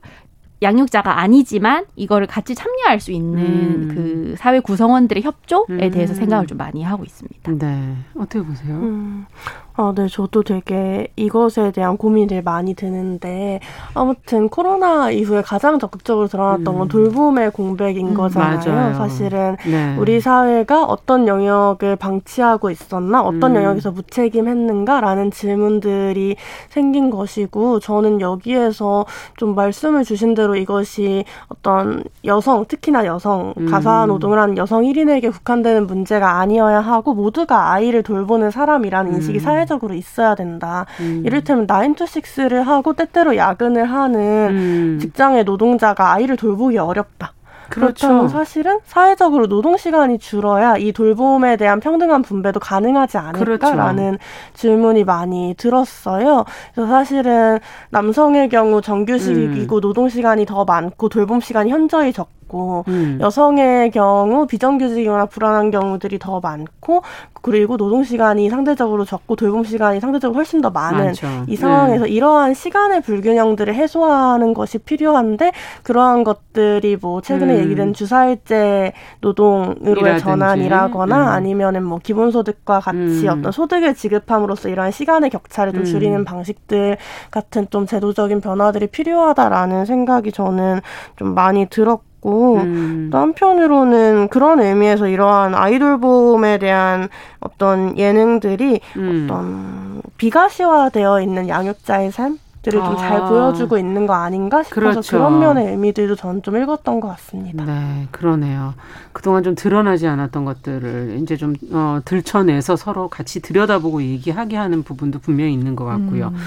[0.61, 3.91] 양육자가 아니지만 이거를 같이 참여할 수 있는 음.
[3.93, 5.91] 그 사회 구성원들의 협조에 음.
[5.91, 7.51] 대해서 생각을 좀 많이 하고 있습니다.
[7.53, 7.95] 네.
[8.15, 8.75] 어떻게 보세요?
[8.75, 9.25] 음.
[9.73, 13.61] 아, 네, 저도 되게 이것에 대한 고민을 많이 드는데,
[13.93, 16.79] 아무튼 코로나 이후에 가장 적극적으로 드러났던 음.
[16.79, 18.59] 건 돌봄의 공백인 음, 거잖아요.
[18.65, 18.93] 맞아요.
[18.95, 19.95] 사실은 네.
[19.97, 23.63] 우리 사회가 어떤 영역을 방치하고 있었나, 어떤 음.
[23.63, 26.35] 영역에서 무책임했는가라는 질문들이
[26.69, 29.05] 생긴 것이고, 저는 여기에서
[29.37, 33.71] 좀 말씀을 주신 대로 이것이 어떤 여성, 특히나 여성, 음.
[33.71, 39.60] 가사 노동을 하는 여성 1인에게 국한되는 문제가 아니어야 하고, 모두가 아이를 돌보는 사람이라는 인식이 사회
[39.61, 40.85] 사회적으로 있어야 된다.
[40.99, 41.23] 음.
[41.25, 44.19] 이를테면 나인투식스를 하고 때때로 야근을 하는
[44.49, 44.97] 음.
[44.99, 47.33] 직장의 노동자가 아이를 돌보기 어렵다.
[47.69, 48.07] 그렇죠.
[48.07, 54.23] 그렇다면 사실은 사회적으로 노동 시간이 줄어야 이 돌봄에 대한 평등한 분배도 가능하지 않을까라는 그렇죠.
[54.53, 56.43] 질문이 많이 들었어요.
[56.73, 57.59] 그래서 사실은
[57.91, 59.81] 남성의 경우 정규직이고 음.
[59.81, 63.17] 노동 시간이 더 많고 돌봄 시간이 현저히 적고 있고 음.
[63.21, 67.01] 여성의 경우 비정규직이거나 불안한 경우들이 더 많고
[67.41, 71.27] 그리고 노동 시간이 상대적으로 적고 돌봄 시간이 상대적으로 훨씬 더 많은 많죠.
[71.47, 72.11] 이 상황에서 네.
[72.11, 75.51] 이러한 시간의 불균형들을 해소하는 것이 필요한데
[75.83, 77.59] 그러한 것들이 뭐 최근에 음.
[77.61, 81.27] 얘기된 주사일제 노동으로의 전환이라거나 음.
[81.27, 83.39] 아니면은 뭐 기본소득과 같이 음.
[83.39, 85.85] 어떤 소득을 지급함으로써 이러한 시간의 격차를 좀 음.
[85.85, 86.97] 줄이는 방식들
[87.31, 90.81] 같은 좀 제도적인 변화들이 필요하다라는 생각이 저는
[91.15, 93.09] 좀 많이 들었고 같고 음.
[93.11, 99.27] 또 한편으로는 그런 의미에서 이러한 아이돌봄에 대한 어떤 예능들이 음.
[99.29, 102.89] 어떤 비가시화되어 있는 양육자의 삶 들을 아.
[102.89, 105.17] 좀잘 보여주고 있는 거 아닌가 싶어서 그렇죠.
[105.17, 107.65] 그런 면의 의미들도 저는 좀 읽었던 것 같습니다.
[107.65, 108.75] 네, 그러네요.
[109.13, 115.17] 그동안 좀 드러나지 않았던 것들을 이제 좀 어, 들춰내서 서로 같이 들여다보고 얘기하게 하는 부분도
[115.17, 116.27] 분명히 있는 것 같고요.
[116.27, 116.37] 음.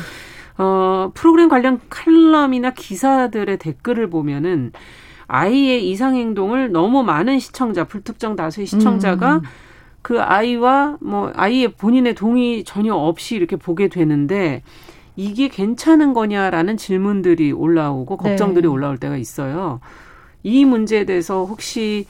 [0.56, 4.70] 어, 프로그램 관련 칼럼이나 기사들의 댓글을 보면은
[5.26, 9.42] 아이의 이상 행동을 너무 많은 시청자, 불특정 다수의 시청자가 음.
[10.02, 14.62] 그 아이와 뭐 아이의 본인의 동의 전혀 없이 이렇게 보게 되는데
[15.16, 18.68] 이게 괜찮은 거냐라는 질문들이 올라오고 걱정들이 네.
[18.68, 19.80] 올라올 때가 있어요.
[20.42, 22.06] 이 문제에 대해서 혹시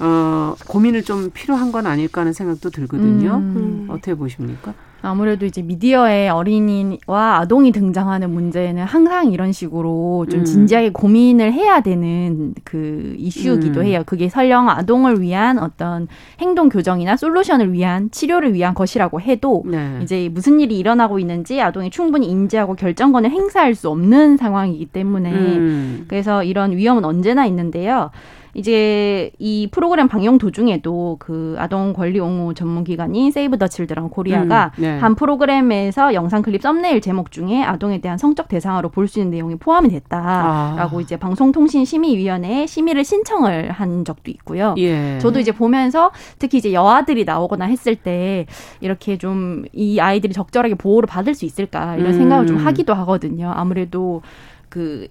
[0.00, 3.36] 어 고민을 좀 필요한 건 아닐까 하는 생각도 들거든요.
[3.36, 3.86] 음.
[3.88, 4.74] 어떻게 보십니까?
[5.02, 10.44] 아무래도 이제 미디어에 어린이와 아동이 등장하는 문제는 항상 이런 식으로 좀 음.
[10.44, 13.86] 진지하게 고민을 해야 되는 그 이슈기도 음.
[13.86, 14.02] 해요.
[14.04, 16.08] 그게 설령 아동을 위한 어떤
[16.40, 20.00] 행동 교정이나 솔루션을 위한 치료를 위한 것이라고 해도 네.
[20.02, 26.04] 이제 무슨 일이 일어나고 있는지 아동이 충분히 인지하고 결정권을 행사할 수 없는 상황이기 때문에 음.
[26.08, 28.10] 그래서 이런 위험은 언제나 있는데요.
[28.54, 34.72] 이제 이 프로그램 방영 도중에도 그 아동 권리 옹호 전문 기관인 세이브 더 칠드런 코리아가
[34.78, 34.98] 음, 네.
[34.98, 39.56] 한 프로그램에서 영상 클립 썸네일 제목 중에 아동에 대한 성적 대상으로 볼 수 있는 내용이
[39.56, 41.00] 포함이 됐다라고 아.
[41.00, 44.74] 이제 방송통신심의위원회에 심의를 신청을 한 적도 있고요.
[44.78, 45.18] 예.
[45.20, 48.46] 저도 이제 보면서 특히 이제 여아들이 나오거나 했을 때
[48.80, 52.18] 이렇게 좀 이 아이들이 적절하게 보호를 받을 수 있을까 이런 음.
[52.18, 53.52] 생각을 좀 하기도 하거든요.
[53.54, 54.22] 아무래도
[54.68, 55.06] 그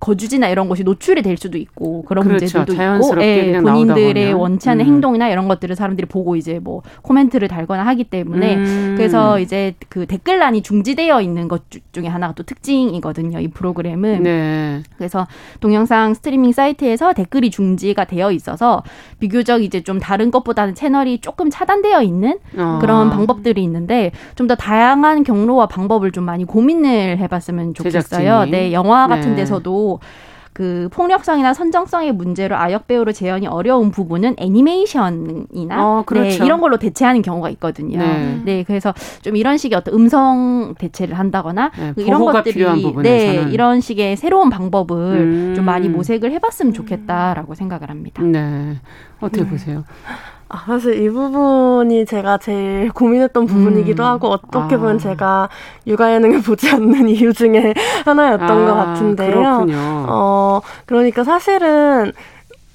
[0.00, 2.58] 거주지나 이런 것이 노출이 될 수도 있고 그런 그렇죠.
[2.58, 4.86] 문제들도 있고 예, 본인들의 원치 않는 음.
[4.86, 8.94] 행동이나 이런 것들을 사람들이 보고 이제 뭐 코멘트를 달거나 하기 때문에 음.
[8.96, 13.40] 그래서 이제 그 댓글란이 중지되어 있는 것 중에 하나가 또 특징이거든요.
[13.40, 14.82] 이 프로그램은 네.
[14.98, 15.26] 그래서
[15.60, 18.82] 동영상 스트리밍 사이트에서 댓글이 중지가 되어 있어서
[19.20, 22.78] 비교적 이제 좀 다른 것보다는 채널이 조금 차단되어 있는 어.
[22.80, 28.02] 그런 방법들이 있는데 좀 더 다양한 경로와 방법을 좀 많이 고민을 해봤으면 좋겠어요.
[28.02, 28.50] 제작진이.
[28.50, 29.36] 네, 영화 같은 네.
[29.36, 29.89] 데서도
[30.52, 36.38] 그 폭력성이나 선정성의 문제로 아역 배우로 재현이 어려운 부분은 애니메이션이나 어, 그렇죠.
[36.40, 37.98] 네, 이런 걸로 대체하는 경우가 있거든요.
[37.98, 38.40] 네.
[38.44, 38.64] 네.
[38.64, 42.64] 그래서 좀 이런 식의 어떤 음성 대체를 한다거나 네, 그 이런 것들이
[43.02, 45.52] 네, 이런 식의 새로운 방법을 음.
[45.54, 48.22] 좀 많이 모색을 해봤으면 좋겠다라고 생각을 합니다.
[48.22, 48.76] 네,
[49.20, 49.50] 어떻게 음.
[49.50, 49.84] 보세요?
[50.52, 54.08] 아, 사실 이 부분이 제가 제일 고민했던 부분이기도 음.
[54.08, 54.78] 하고 어떻게 아.
[54.78, 55.48] 보면 제가
[55.86, 57.72] 육아 예능을 보지 않는 이유 중에
[58.04, 59.30] 하나였던 아, 것 같은데요.
[59.30, 60.06] 그렇군요.
[60.08, 62.12] 어, 그러니까 사실은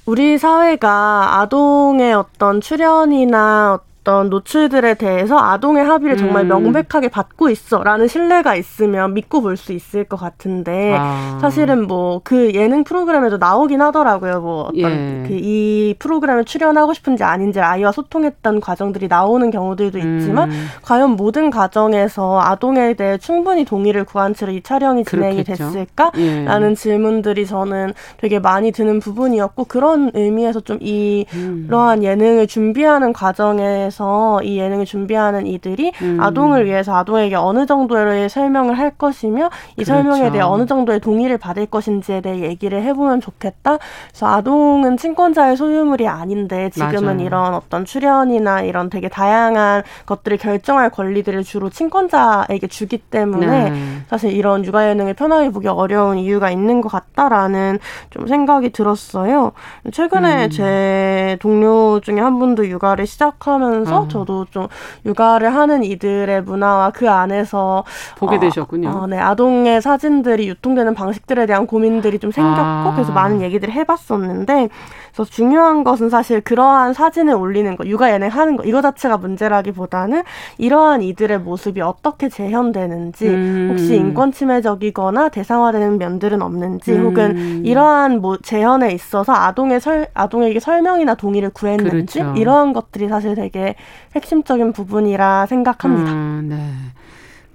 [0.06, 6.50] 우리 사회가 아동의 어떤 출연이나 어떤 노출들에 대해서 아동의 합의를 정말 음.
[6.50, 11.38] 명백하게 받고 있어라는 신뢰가 있으면 믿고 볼 수 있을 것 같은데 아.
[11.41, 14.41] 사실은 뭐 그 예능 프로그램에도 나오긴 하더라고요.
[14.41, 15.24] 뭐 어떤 예.
[15.28, 20.68] 그이 프로그램에 출연하고 싶은지 아닌지 아이와 소통했던 과정들이 나오는 경우들도 있지만 음.
[20.82, 25.72] 과연 모든 가정에서 아동에 대해 충분히 동의를 구한 채로 이 촬영이 진행이 그렇겠죠.
[25.72, 26.76] 됐을까라는 예.
[26.76, 31.65] 질문들이 저는 되게 많이 드는 부분이었고 그런 의미에서 좀 음.
[31.68, 32.04] 이러한 음.
[32.04, 36.17] 예능을 준비하는 과정에서 위해서 이 예능을 준비하는 이들이 음.
[36.19, 39.93] 아동을 위해서 아동에게 어느 정도의 설명을 할 것이며 이 그렇죠.
[39.93, 43.77] 설명에 대해 어느 정도의 동의를 받을 것인지에 대해 얘기를 해보면 좋겠다.
[44.10, 47.25] 그래서 아동은 친권자의 소유물이 아닌데 지금은 맞아요.
[47.25, 53.75] 이런 어떤 출연이나 이런 되게 다양한 것들을 결정할 권리들을 주로 친권자에게 주기 때문에 네.
[54.10, 57.79] 사실 이런 육아 예능을 편하게 보기 어려운 이유가 있는 것 같다라는
[58.10, 59.53] 좀 생각이 들었어요.
[59.91, 60.49] 최근에 음.
[60.49, 64.08] 제 동료 중에 한 분도 육아를 시작하면서 어.
[64.08, 64.67] 저도 좀
[65.06, 67.84] 육아를 하는 이들의 문화와 그 안에서
[68.17, 68.89] 보게 어, 되셨군요.
[68.89, 72.93] 어, 네, 아동의 사진들이 유통되는 방식들에 대한 고민들이 좀 생겼고 아.
[72.95, 74.69] 그래서 많은 얘기들을 해봤었는데
[75.15, 80.23] 그래서 중요한 것은 사실 그러한 사진을 올리는 거, 육아 예능 하는 거 이거 자체가 문제라기보다는
[80.58, 83.67] 이러한 이들의 모습이 어떻게 재현되는지 음.
[83.71, 87.06] 혹시 인권 침해적이거나 대상화되는 면들은 없는지 음.
[87.06, 92.34] 혹은 이러한 뭐 재현에 있어서 아동의 설 아동에게 설명이나 동의를 구했는지 그렇죠.
[92.38, 93.75] 이러한 것들이 사실 되게
[94.15, 96.12] 핵심적인 부분이라 생각합니다.
[96.12, 96.58] 음, 네.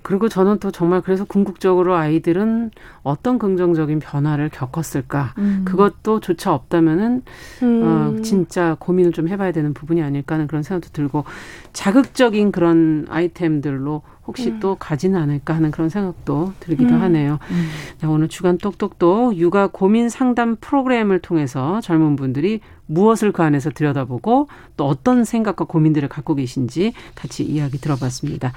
[0.03, 2.71] 그리고 저는 또 정말 그래서 궁극적으로 아이들은
[3.03, 5.63] 어떤 긍정적인 변화를 겪었을까 음.
[5.65, 7.23] 그것도 조차 없다면은
[7.63, 7.83] 음.
[7.83, 11.25] 어, 진짜 고민을 좀 해봐야 되는 부분이 아닐까 하는 그런 생각도 들고
[11.73, 14.61] 자극적인 그런 아이템들로 혹시 음.
[14.61, 17.01] 또 가지는 않을까 하는 그런 생각도 들기도 음.
[17.03, 17.39] 하네요.
[17.51, 17.69] 음.
[17.99, 24.49] 자, 오늘 주간 똑똑똑 육아 고민 상담 프로그램을 통해서 젊은 분들이 무엇을 그 안에서 들여다보고
[24.77, 28.53] 또 어떤 생각과 고민들을 갖고 계신지 같이 이야기 들어봤습니다.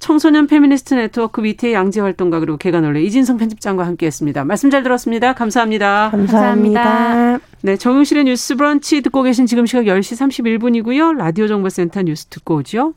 [0.00, 4.44] 청소년 페미니스트 네트워크 위티의 양지혜 활동가 그리고 계간 홀로 이진송 편집장과 함께했습니다.
[4.44, 5.34] 말씀 잘 들었습니다.
[5.34, 6.08] 감사합니다.
[6.10, 7.38] 감사합니다.
[7.60, 11.16] 네, 정용실의 뉴스 브런치 듣고 계신 지금 시각 10시 31분이고요.
[11.16, 12.94] 라디오 정보센터 뉴스 듣고 오죠.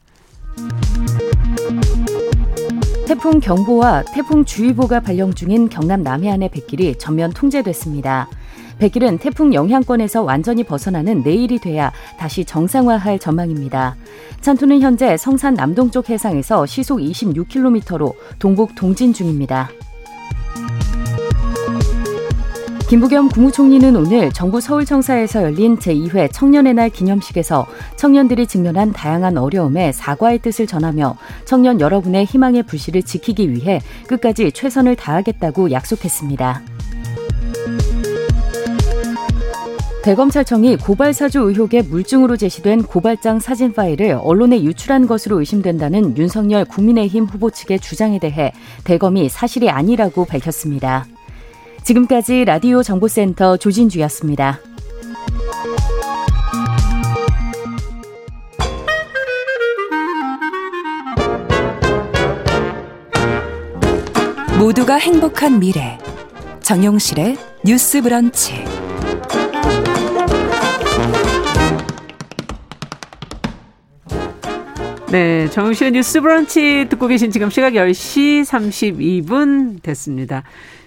[3.05, 8.29] 태풍 경보와 태풍 주의보가 발령 중인 경남 남해안의 뱃길이 전면 통제됐습니다.
[8.83, 13.95] 백일은 태풍 영향권에서 완전히 벗어나는 내일이 돼야 다시 정상화할 전망입니다.
[14.41, 19.69] 찬투는 현재 성산 남동쪽 해상에서 시속 26km로 동북 동진 중입니다.
[22.89, 27.65] 김부겸 국무총리는 오늘 정부 서울청사에서 열린 제2회 청년의 날 기념식에서
[27.95, 31.15] 청년들이 직면한 다양한 어려움에 사과의 뜻을 전하며
[31.45, 36.63] 청년 여러분의 희망의 불씨를 지키기 위해 끝까지 최선을 다하겠다고 약속했습니다.
[40.03, 47.23] 대검찰청이 고발 사주 의혹의 물증으로 제시된 고발장 사진 파일을 언론에 유출한 것으로 의심된다는 윤석열 국민의힘
[47.23, 48.51] 후보 측의 주장에 대해
[48.83, 51.05] 대검이 사실이 아니라고 밝혔습니다.
[51.83, 54.59] 지금까지 라디오 정보센터 조진주였습니다.
[64.59, 65.97] 모두가 행복한 미래
[66.61, 68.72] 정용실의 뉴스 브런치
[75.13, 80.41] 네, 정우실의 뉴스 브런치 듣고 계신 지금 시각 10시 32분 됐습니다.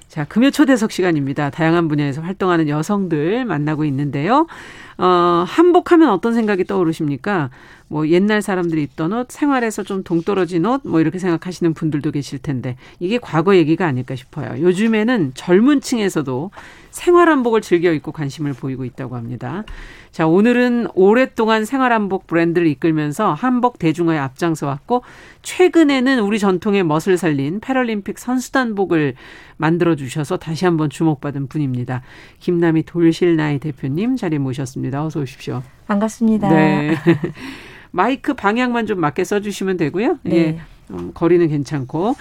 [0.09, 1.51] 자, 금요 초대석 시간입니다.
[1.51, 4.49] 다양한 분야에서 활동하는 여성들 만나고 있는데요.
[4.99, 7.51] 어, 한복하면 어떤 생각이 떠오르십니까?
[7.89, 12.77] 뭐 옛날 사람들이 입던 옷, 생활에서 좀 동떨어진 옷, 뭐 이렇게 생각하시는 분들도 계실 텐데
[12.99, 14.61] 이게 과거 얘기가 아닐까 싶어요.
[14.61, 16.51] 요즘에는 젊은 층에서도
[16.91, 19.65] 생활 한복을 즐겨 입고 관심을 보이고 있다고 합니다.
[20.11, 25.03] 자, 오늘은 오랫동안 생활 한복 브랜드를 이끌면서 한복 대중화에 앞장서 왔고
[25.43, 29.15] 최근에는 우리 전통의 멋을 살린 패럴림픽 선수단복을
[29.59, 32.01] 만들어 주셔서 다시 한번 주목받은 분입니다.
[32.41, 34.86] 김남희 돌실나이 대표님 자리 모셨습니다.
[34.95, 35.63] 어서 오십시오.
[35.87, 36.49] 반갑습니다.
[36.49, 36.97] 네.
[37.91, 40.19] 마이크 방향만 좀 맞게 써주시면 되고요.
[40.23, 40.37] 네.
[40.37, 40.61] 예.
[40.91, 42.15] 음, 거리는 괜찮고.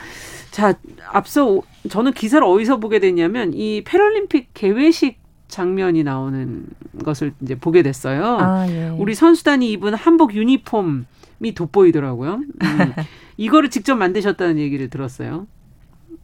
[0.51, 0.73] 자,
[1.11, 6.65] 앞서 저는 기사를 어디서 보게 됐냐면 이 패럴림픽 개회식 장면이 나오는
[7.03, 8.37] 것을 이제 보게 됐어요.
[8.39, 8.89] 아, 예.
[8.97, 12.33] 우리 선수단이 입은 한복 유니폼이 돋보이더라고요.
[12.35, 12.45] 음.
[13.37, 15.47] 이거를 직접 만드셨다는 얘기를 들었어요.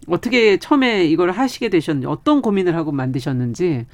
[0.08, 3.86] 어떻게 처음에 이걸 하시게 되셨는지, 어떤 고민을 하고 만드셨는지.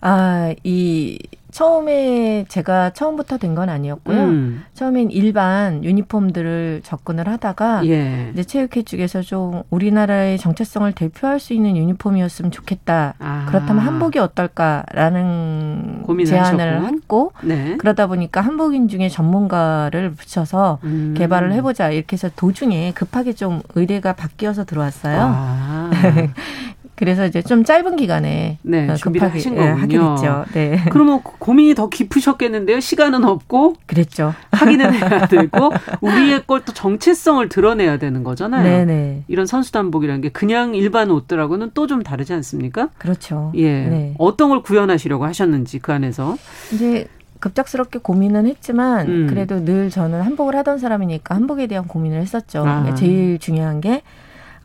[0.00, 1.18] 아, 이
[1.66, 4.24] 처음에 제가 처음부터 된 건 아니었고요.
[4.24, 4.64] 음.
[4.74, 8.28] 처음엔 일반 유니폼들을 접근을 하다가 예.
[8.34, 13.14] 이제 체육회 쪽에서 좀 우리나라의 정체성을 대표할 수 있는 유니폼이었으면 좋겠다.
[13.18, 13.46] 아.
[13.48, 16.96] 그렇다면 한복이 어떨까라는 제안을 하셨고.
[16.96, 17.76] 했고 네.
[17.78, 21.14] 그러다 보니까 한복인 중에 전문가를 붙여서 음.
[21.16, 25.18] 개발을 해보자 이렇게 해서 도중에 급하게 좀 의뢰가 바뀌어서 들어왔어요.
[25.18, 25.90] 아.
[26.96, 29.80] 그래서 이제 좀 짧은 기간에 네, 어, 준비를 하신 예, 거군요.
[29.82, 30.44] 하게 됐죠.
[30.54, 30.80] 네.
[30.90, 32.80] 그러면 고민이 더 깊으셨겠는데요.
[32.80, 34.34] 시간은 없고 그랬죠.
[34.52, 38.62] 하기는 해야 되고 우리의 걸 또 정체성을 드러내야 되는 거잖아요.
[38.62, 38.84] 네네.
[38.86, 39.22] 네.
[39.28, 42.88] 이런 선수 단복이라는 게 그냥 일반 옷들하고는 또 좀 다르지 않습니까?
[42.98, 43.52] 그렇죠.
[43.54, 43.84] 예.
[43.86, 44.14] 네.
[44.18, 46.36] 어떤 걸 구현하시려고 하셨는지 그 안에서
[46.72, 47.06] 이제
[47.38, 49.26] 급작스럽게 고민은 했지만 음.
[49.28, 52.64] 그래도 늘 저는 한복을 하던 사람이니까 한복에 대한 고민을 했었죠.
[52.66, 52.94] 아.
[52.94, 54.02] 제일 중요한 게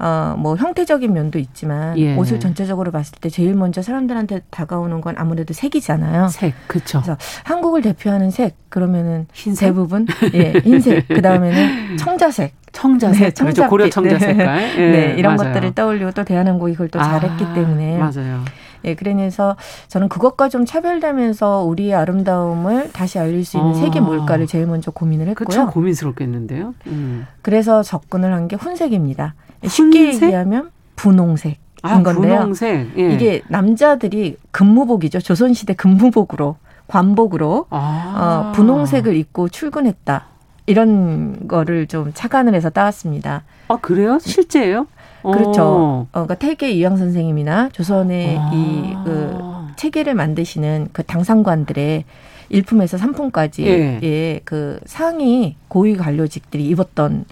[0.02, 2.16] 어, 뭐 형태적인 면도 있지만 예.
[2.16, 6.30] 옷을 전체적으로 봤을 때 제일 먼저 사람들한테 다가오는 건 아무래도 색이잖아요.
[6.30, 7.02] 색, 그렇죠.
[7.02, 9.68] 그래서 한국을 대표하는 색 그러면은 흰색?
[9.68, 12.56] 대부분 예 흰색 그 다음에는 청자색.
[12.72, 13.70] 청자색, 네, 청자, 그렇죠.
[13.70, 14.60] 고려 청자 색깔.
[14.60, 15.54] 네, 예, 네 이런 맞아요.
[15.54, 18.44] 것들을 떠올리고 또 대한항공이 그걸 또 아, 잘했기 때문에 맞아요.
[18.86, 23.76] 예, 그래서 저는 그것과 좀 차별되면서 우리의 아름다움을 다시 알릴 수 있는 어.
[23.76, 25.46] 색이 뭘까를 제일 먼저 고민을 했고요.
[25.46, 26.74] 그참 고민스럽겠는데요.
[26.88, 27.28] 음.
[27.44, 29.36] 그래서 접근을 한게 훈색입니다.
[29.67, 30.24] 쉽게 훈색?
[30.24, 31.60] 얘기하면 분홍색.
[31.84, 32.39] 아, 건데요.
[32.39, 32.97] 분홍색.
[32.97, 33.13] 예.
[33.13, 35.19] 이게 남자들이 근무복이죠.
[35.19, 38.50] 조선시대 근무복으로 관복으로 아.
[38.50, 40.26] 어, 분홍색을 입고 출근했다.
[40.67, 43.43] 이런 거를 좀 착안을 해서 따왔습니다.
[43.67, 44.19] 아 그래요?
[44.19, 44.88] 실제예요?
[45.24, 45.63] 그렇죠.
[45.63, 48.52] 어, 그러니까 태계 이황 선생님이나 조선의 아.
[48.54, 49.38] 이그
[49.76, 52.06] 체계를 만드시는 그 당상관들의
[52.50, 54.00] 일품에서 삼품까지 예.
[54.04, 57.26] 예, 그 상위 고위 관료직들이 입었던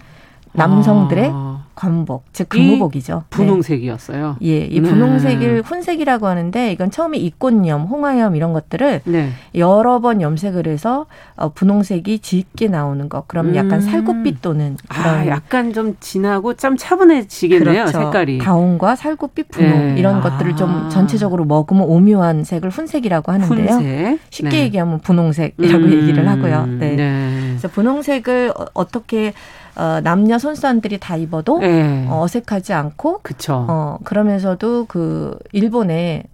[0.52, 1.49] 남성들의 아.
[1.80, 3.24] 관복, 즉 근무복이죠.
[3.30, 4.36] 분홍색이었어요.
[4.38, 4.46] 네.
[4.46, 4.90] 예, 이 네.
[4.90, 9.30] 분홍색을 훈색이라고 하는데 이건 처음에 이꽃염, 홍화염 이런 것들을 네.
[9.54, 13.26] 여러 번 염색을 해서 어, 분홍색이 짙게 나오는 것.
[13.28, 13.56] 그럼 음.
[13.56, 17.86] 약간 살구빛 또는 아, 그런 아, 약간 좀 진하고 좀 차분해지겠네요.
[17.86, 17.98] 그렇죠.
[17.98, 18.38] 색깔이.
[18.38, 19.94] 다운과 살구빛, 분홍 네.
[19.98, 20.20] 이런 아.
[20.20, 24.18] 것들을 좀 전체적으로 먹으면 오묘한 색을 훈색이라고 하는데요.
[24.28, 24.62] 쉽게 네.
[24.64, 25.92] 얘기하면 분홍색이라고 음.
[25.94, 26.66] 얘기를 하고요.
[26.66, 26.94] 네.
[26.94, 27.30] 네.
[27.48, 29.32] 그래서 분홍색을 어, 어떻게
[29.80, 32.06] 어, 남녀 선수단들이 다 입어도 네.
[32.08, 33.64] 어, 어색하지 않고 그쵸.
[33.68, 36.24] 어, 그러면서도 그 일본의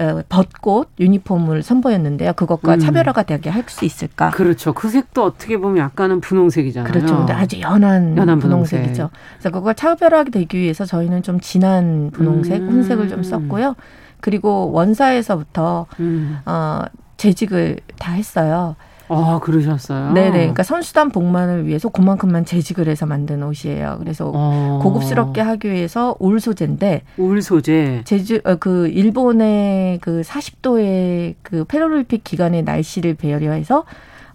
[0.00, 2.32] 어, 벚꽃 유니폼을 선보였는데요.
[2.34, 2.78] 그것과 음.
[2.80, 4.30] 차별화가 되게 할 수 있을까?
[4.30, 4.72] 그렇죠.
[4.72, 6.90] 그 색도 어떻게 보면 약간은 분홍색이잖아요.
[6.92, 7.16] 그렇죠.
[7.18, 9.08] 근데 아주 연한, 연한 분홍색 이죠.
[9.08, 9.10] 분홍색.
[9.38, 12.68] 그래서 그걸 차별화하게 되기 위해서 저희는 좀 진한 분홍색, 음.
[12.68, 13.76] 혼색을 좀 썼고요.
[14.20, 16.38] 그리고 원사에서부터 음.
[16.46, 16.82] 어,
[17.16, 18.76] 재직을 다 했어요.
[19.10, 20.12] 아, 그러셨어요?
[20.12, 20.30] 네네.
[20.30, 23.96] 그러니까 선수단 복만을 위해서 그만큼만 재직을 해서 만든 옷이에요.
[23.98, 24.78] 그래서 어.
[24.82, 27.02] 고급스럽게 하기 위해서 울 소재인데.
[27.18, 28.02] 울 소재.
[28.04, 33.84] 제주, 어, 그, 일본의 그 40도의 그 패럴림픽 기간의 날씨를 배려해서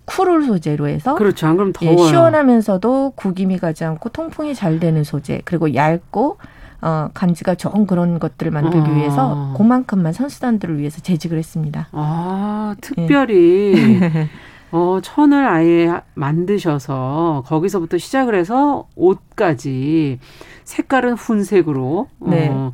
[0.05, 1.47] 쿨울 소재로 해서 그렇죠.
[1.47, 1.97] 안 그럼 더워요.
[1.97, 6.37] 예, 시원하면서도 구김이 가지 않고 통풍이 잘 되는 소재 그리고 얇고
[6.81, 8.93] 어, 간지가 좋은 그런 것들을 만들기 아.
[8.93, 11.87] 위해서 그만큼만 선수단들을 위해서 재직을 했습니다.
[11.91, 14.29] 아 특별히 예.
[14.75, 20.19] 어, 천을 아예 만드셔서 거기서부터 시작을 해서 옷까지
[20.65, 22.09] 색깔은 훈색으로.
[22.19, 22.49] 네.
[22.51, 22.73] 어,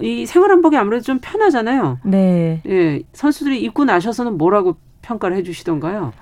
[0.00, 1.98] 이 생활 한복이 아무래도 좀 편하잖아요.
[2.04, 2.62] 네.
[2.68, 3.02] 예.
[3.12, 6.12] 선수들이 입고 나셔서는 뭐라고 평가를 해 주시던가요?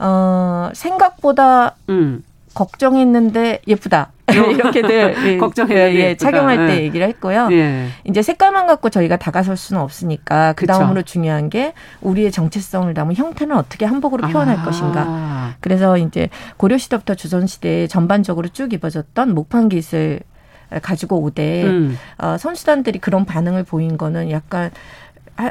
[0.00, 2.24] 어, 생각보다 음.
[2.54, 4.12] 걱정했는데 예쁘다.
[4.32, 6.82] 이렇게들 예, 걱정해 예, 예, 착용할 때 예.
[6.84, 7.48] 얘기를 했고요.
[7.50, 7.88] 예.
[8.04, 13.56] 이제 색깔만 갖고 저희가 다가설 수는 없으니까 그 다음으로 중요한 게 우리의 정체성을 담은 형태는
[13.56, 14.62] 어떻게 한복으로 표현할 아.
[14.62, 15.54] 것인가.
[15.60, 20.20] 그래서 이제 고려 시대부터 조선 시대에 전반적으로 쭉 입어졌던 목판깃을
[20.82, 21.98] 가지고 오되 음.
[22.18, 24.70] 어, 선수단들이 그런 반응을 보인 거는 약간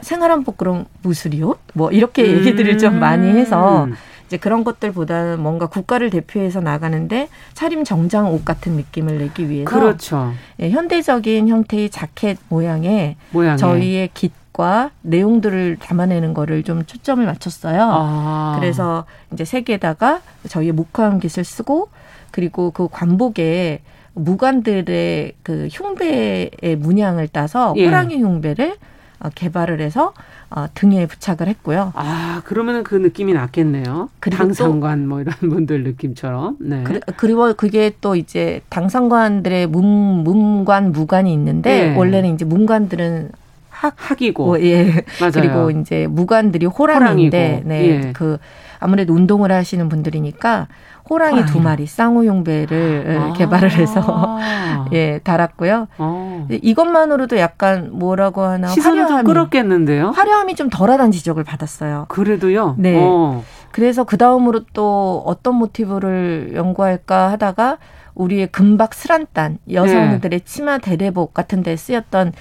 [0.02, 1.56] 생활한복 그런 무술이요?
[1.74, 2.78] 뭐 이렇게 얘기들을 음.
[2.78, 3.88] 좀 많이 해서
[4.30, 10.34] 이제 그런 것들보다는 뭔가 국가를 대표해서 나가는데 차림 정장 옷 같은 느낌을 내기 위해서 그렇죠.
[10.60, 13.58] 예, 현대적인 형태의 자켓 모양의 모양에.
[13.58, 17.90] 저희의 깃과 내용들을 담아내는 거를 좀 초점을 맞췄어요.
[17.92, 18.58] 아.
[18.60, 21.90] 그래서 이제 색에다가 저희의 목화암 깃을 쓰고
[22.30, 23.82] 그리고 그 관복에
[24.14, 27.86] 무관들의 그 흉배의 문양을 따서 예.
[27.86, 28.76] 호랑이 흉배를
[29.22, 30.14] 어, 개발을 해서
[30.52, 31.94] 어, 등에 부착을 했고요.
[31.96, 34.10] 아 그러면은 그 느낌이 낫겠네요.
[34.20, 36.58] 당상관 뭐 이런 분들 느낌처럼.
[36.60, 36.84] 네.
[37.16, 39.86] 그, 리고 그게 또 이제 당상관들의 문
[40.24, 41.96] 문관 무관이 있는데 네.
[41.96, 43.30] 원래는 이제 문관들은
[43.70, 45.32] 학 학이고 어, 예 맞아요.
[45.34, 47.70] 그리고 이제 무관들이 호랑인데 호랑이고.
[47.70, 47.86] 네.
[47.86, 48.14] 예.
[48.14, 48.38] 그
[48.80, 50.68] 아무래도 운동을 하시는 분들이니까
[51.10, 51.46] 호랑이.
[51.46, 53.34] 두 마리 쌍우용배를 아.
[53.34, 54.38] 개발을 해서
[54.94, 55.88] 예 달았고요.
[55.98, 56.46] 아.
[56.50, 60.10] 이것만으로도 약간 뭐라고 하나 시선을 화려함이, 좀 끌었겠는데요.
[60.12, 62.06] 화려함이 좀 덜하다는 지적을 받았어요.
[62.10, 62.76] 그래도요.
[62.78, 62.96] 네.
[62.98, 63.44] 어.
[63.72, 67.78] 그래서 그 다음으로 또 어떤 모티브를 연구할까 하다가
[68.16, 70.46] 우리의 금박 스란단 여성들의 네.
[70.46, 72.34] 치마 대대복 같은 데 쓰였던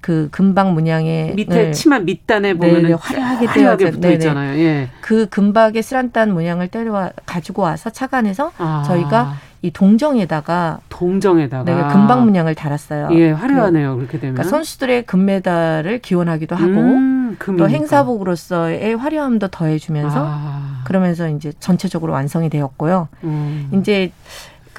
[0.00, 4.58] 그 금박 문양의 밑에 치마 밑단에 보면 네, 화려하게 화려하게 붙어 있잖아요.
[4.58, 4.88] 예.
[5.00, 8.82] 그 금박의 스란단 문양을 때려 가지고 와서 착안해서 아.
[8.86, 13.10] 저희가 이 동정에다가 동정에다가 네, 금박 문양을 달았어요.
[13.12, 13.96] 예, 화려하네요.
[13.96, 20.82] 그렇게 되면 그러니까 선수들의 금메달을 기원하기도 하고 음, 또 행사복으로서의 화려함도 더해주면서 아.
[20.84, 23.08] 그러면서 이제 전체적으로 완성이 되었고요.
[23.24, 23.70] 음.
[23.74, 24.12] 이제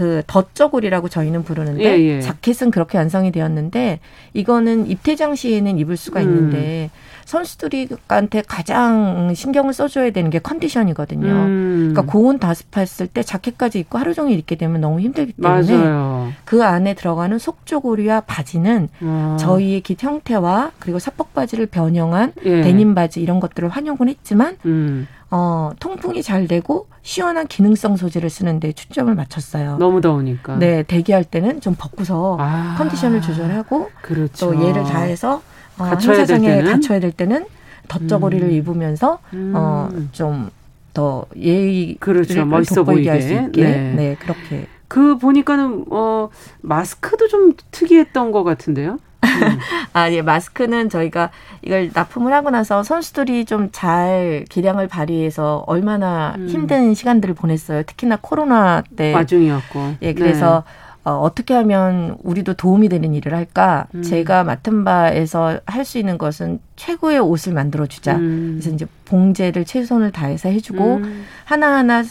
[0.02, 2.22] 그 덧저고리라고 저희는 부르는데 예, 예.
[2.22, 4.00] 자켓은 그렇게 완성이 되었는데
[4.34, 6.26] 이거는 입퇴장 시에는 입을 수가 음.
[6.26, 6.90] 있는데
[7.26, 11.32] 선수들이한테 가장 신경을 써줘야 되는 게 컨디션이거든요.
[11.32, 11.90] 음.
[11.94, 16.34] 그러니까 고온 다습했을 때 자켓까지 입고 하루 종일 입게 되면 너무 힘들기 때문에 맞아요.
[16.46, 19.38] 그 안에 들어가는 속조고리와 바지는 아.
[19.40, 22.62] 저희의 깃 형태와 그리고 사복 바지를 변형한 예.
[22.62, 25.08] 데님 바지 이런 것들을 활용을 했지만 음.
[25.32, 29.78] 어, 통풍이 잘 되고 시원한 기능성 소재를 쓰는데 초점을 맞췄어요.
[29.78, 30.58] 너무 더우니까.
[30.58, 34.52] 네, 대기할 때는 좀 벗고서 아, 컨디션을 조절하고 그렇죠.
[34.54, 35.42] 또 얘를 다해서
[35.80, 37.46] 어, 행사장에 갇혀야 될 때는
[37.88, 38.52] 덧저고리를 음.
[38.54, 39.54] 입으면서 음.
[39.56, 40.50] 어좀
[40.94, 43.94] 더 예의 그렇죠 멋있어 보이게 할 수 있게 네.
[43.96, 46.30] 네 그렇게 그 보니까는 어
[46.62, 49.00] 마스크도 좀 특이했던 것 같은데요.
[49.24, 49.60] 음.
[49.94, 51.30] 아, 예, 마스크는 저희가
[51.62, 56.48] 이걸 납품을 하고 나서 선수들이 좀 잘 기량을 발휘해서 얼마나 음.
[56.50, 57.84] 힘든 시간들을 보냈어요.
[57.84, 59.14] 특히나 코로나 때.
[59.14, 59.96] 와중이었고.
[60.02, 60.92] 예, 그래서 네.
[61.04, 63.88] 어, 어떻게 하면 우리도 도움이 되는 일을 할까?
[63.96, 64.04] 음.
[64.04, 68.16] 제가 맡은 바에서 할 수 있는 것은 최고의 옷을 만들어 주자.
[68.18, 68.60] 음.
[68.60, 71.26] 그래서 이제 봉제를 최선을 다해서 해주고 음.
[71.46, 72.04] 하나하나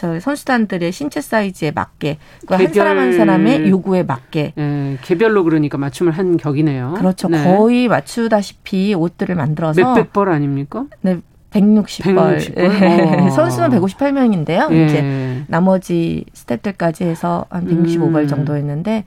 [0.00, 2.16] 저 선수단들의 신체 사이즈에 맞게
[2.48, 6.94] 개별, 한 사람 한 사람의 요구에 맞게 네, 개별로 그러니까 맞춤을 한 격이네요.
[6.96, 7.28] 그렇죠.
[7.28, 7.44] 네.
[7.44, 10.86] 거의 맞추다시피 옷들을 만들어서 몇백 벌 아닙니까?
[11.02, 11.18] 네,
[11.50, 12.38] 160벌.
[12.38, 12.54] 160벌?
[12.54, 13.30] 네.
[13.30, 14.72] 선수는 158명인데요.
[14.72, 14.86] 예.
[14.86, 18.26] 이제 나머지 스태프들까지 해서 한 165벌 음.
[18.26, 19.04] 정도였는데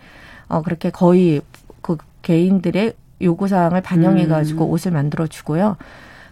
[0.47, 1.41] 어 그렇게 거의
[1.81, 4.69] 그 개인들의 요구 사항을 반영해 가지고 음.
[4.69, 5.75] 옷을 만들어 주고요.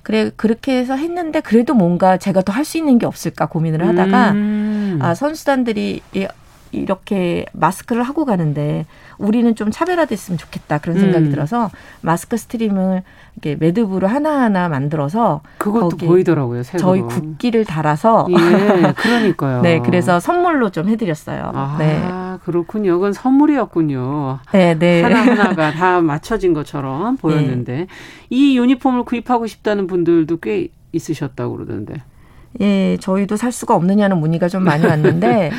[0.04, 4.32] 그래 그렇게 해서 했는데 그래도 뭔가 제가 더 할 수 있는 게 없을까 고민을 하다가
[4.32, 5.00] 음.
[5.02, 6.02] 아 선수단들이
[6.72, 8.86] 이렇게 마스크를 하고 가는데
[9.22, 11.30] 우리는 좀 차별화됐으면 좋겠다 그런 생각이 음.
[11.32, 11.70] 들어서
[12.02, 13.04] 마스크 스트림을
[13.36, 16.64] 이렇게 매듭으로 하나하나 만들어서 그것도 보이더라고요.
[16.64, 16.80] 색으로.
[16.82, 18.36] 저희 국기를 달아서 예,
[18.98, 19.62] 그러니까요.
[19.62, 21.52] 네, 그래서 선물로 좀 해드렸어요.
[21.54, 22.02] 아, 네.
[22.44, 22.96] 그렇군요.
[22.96, 24.40] 그건 선물이었군요.
[24.52, 25.02] 네, 네.
[25.02, 27.88] 하나 하나가 다 맞춰진 것처럼 보였는데 네.
[28.30, 32.02] 이 유니폼을 구입하고 싶다는 분들도 꽤 있으셨다고 그러던데.
[32.60, 35.52] 예, 저희도 살 수가 없느냐는 문의가 좀 많이 왔는데.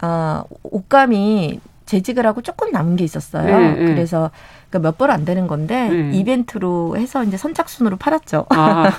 [0.00, 1.60] 아, 옷감이
[1.90, 3.58] 재직을 하고 조금 남은 게 있었어요.
[3.58, 3.84] 네, 네.
[3.86, 4.30] 그래서
[4.70, 6.10] 그러니까 몇 벌 안 되는 건데 네.
[6.14, 8.46] 이벤트로 해서 이제 선착순으로 팔았죠.
[8.50, 8.90] 아,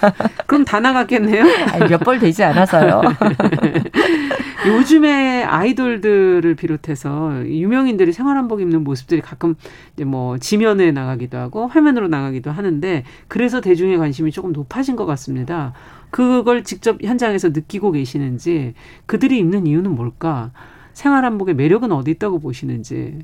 [0.46, 1.44] 그럼 다 나갔겠네요.
[1.90, 3.02] 몇 벌 되지 않아서요.
[4.68, 9.56] 요즘에 아이돌들을 비롯해서 유명인들이 생활한복 입는 모습들이 가끔
[9.94, 15.74] 이제 뭐 지면에 나가기도 하고 화면으로 나가기도 하는데 그래서 대중의 관심이 조금 높아진 것 같습니다.
[16.12, 18.74] 그걸 직접 현장에서 느끼고 계시는지
[19.06, 20.52] 그들이 입는 이유는 뭘까?
[20.94, 23.20] 생활 한복의 매력은 어디 있다고 보시는지.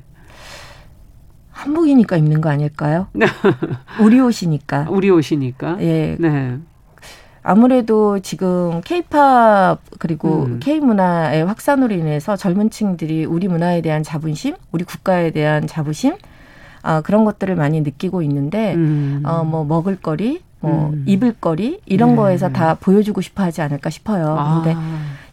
[1.50, 3.08] 한복이니까 입는 거 아닐까요?
[4.00, 4.86] 우리 옷이니까.
[4.90, 5.78] 우리 옷이니까.
[5.80, 6.16] 예.
[6.18, 6.58] 네.
[7.42, 10.60] 아무래도 지금 케이팝 그리고 음.
[10.60, 16.16] K 문화의 확산으로 인해서 젊은 층들이 우리 문화에 대한 자부심, 우리 국가에 대한 자부심,
[16.82, 19.22] 아, 그런 것들을 많이 느끼고 있는데, 음.
[19.24, 21.04] 어, 뭐, 먹을거리, 뭐, 음.
[21.06, 22.16] 입을거리, 이런 네.
[22.16, 24.36] 거에서 다 보여주고 싶어 하지 않을까 싶어요.
[24.38, 24.62] 아.
[24.62, 24.76] 근데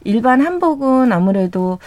[0.03, 1.79] 일반 한복은 아무래도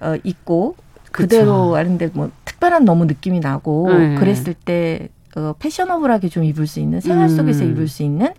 [0.00, 0.76] 어, 있고
[1.12, 4.14] 그대로 하는데 뭐 특별한 너무 느낌이 나고 네.
[4.16, 7.70] 그랬을 때 어, 패셔너블하게 좀 입을 수 있는 생활 속에서 음.
[7.70, 8.32] 입을 수 있는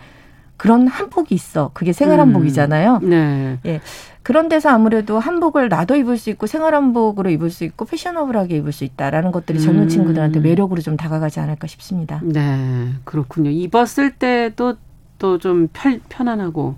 [0.57, 1.69] 그런 한복이 있어.
[1.73, 2.99] 그게 생활 한복이잖아요.
[3.03, 3.09] 음.
[3.09, 3.59] 네.
[3.65, 3.81] 예.
[4.23, 8.71] 그런 데서 아무래도 한복을 나도 입을 수 있고 생활 한복으로 입을 수 있고 패셔너블하게 입을
[8.73, 9.87] 수 있다라는 것들이 젊은 음.
[9.87, 12.19] 친구들한테 매력으로 좀 다가가지 않을까 싶습니다.
[12.23, 12.89] 네.
[13.05, 13.51] 그렇군요.
[13.51, 14.75] 입었을 때도
[15.19, 15.67] 또 좀
[16.09, 16.75] 편안하고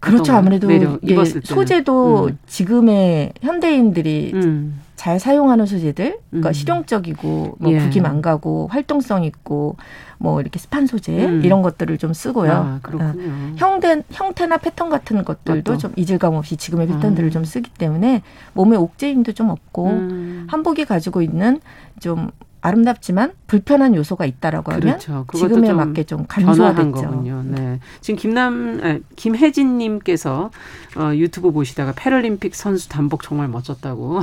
[0.00, 0.32] 그렇죠.
[0.32, 2.38] 아무래도 예, 소재도 음.
[2.46, 4.80] 지금의 현대인들이 음.
[4.96, 6.52] 잘 사용하는 소재들, 그러니까 음.
[6.52, 7.78] 실용적이고 뭐 예.
[7.78, 9.76] 구김 안 가고 활동성 있고
[10.18, 11.42] 뭐 이렇게 스판 소재 음.
[11.44, 12.52] 이런 것들을 좀 쓰고요.
[12.52, 12.80] 아.
[12.92, 13.14] 어,
[13.56, 17.32] 형태 형태나 패턴 같은 것들도 좀 이질감 없이 지금의 패턴들을 아.
[17.32, 18.22] 좀 쓰기 때문에
[18.52, 20.46] 몸에 옥죄임도 좀 없고 음.
[20.50, 21.60] 한복이 가지고 있는
[21.98, 22.30] 좀
[22.62, 25.26] 아름답지만 불편한 요소가 있다라고 하면 그렇죠.
[25.34, 26.92] 지금에 맞게 좀 간소화됐죠.
[26.92, 27.42] 거군요.
[27.44, 27.80] 네.
[28.00, 30.50] 지금 김남 아, 김혜진 님께서
[30.96, 34.20] 어, 유튜브 보시다가 패럴림픽 선수 단복 정말 멋졌다고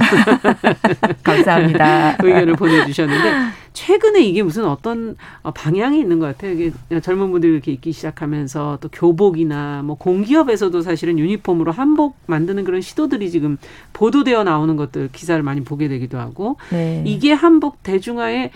[1.24, 2.18] 감사합니다.
[2.24, 3.32] 의견을 보내 주셨는데
[3.74, 6.53] 최근에 이게 무슨 어떤 어, 방향이 있는 것 같아요.
[6.53, 12.82] 이게 젊은 분들이 이렇게 입기 시작하면서 또 교복이나 뭐 공기업에서도 사실은 유니폼으로 한복 만드는 그런
[12.82, 13.57] 시도들이 지금
[13.93, 17.03] 보도되어 나오는 것들 기사를 많이 보게 되기도 하고 네.
[17.05, 18.51] 이게 한복 대중화에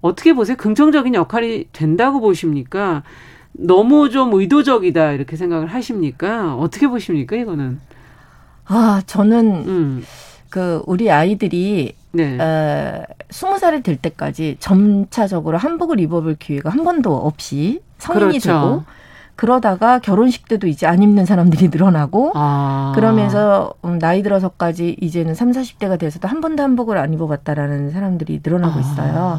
[0.00, 0.56] 어떻게 보세요?
[0.56, 3.02] 긍정적인 역할이 된다고 보십니까?
[3.52, 6.54] 너무 좀 의도적이다 이렇게 생각을 하십니까?
[6.54, 7.80] 어떻게 보십니까 이거는?
[8.66, 10.04] 아 저는 음.
[10.50, 12.38] 그 우리 아이들이 네.
[12.40, 18.48] 어, 20살이 될 때까지 점차적으로 한복을 입어볼 기회가 한 번도 없이 성인이 그렇죠.
[18.48, 18.84] 되고
[19.36, 22.92] 그러다가 결혼식 때도 이제 안 입는 사람들이 늘어나고 아.
[22.94, 28.78] 그러면서 음, 나이 들어서까지 이제는 3, 40대가 돼서도 한 번도 한복을 안 입어봤다라는 사람들이 늘어나고
[28.78, 28.80] 아.
[28.80, 29.38] 있어요.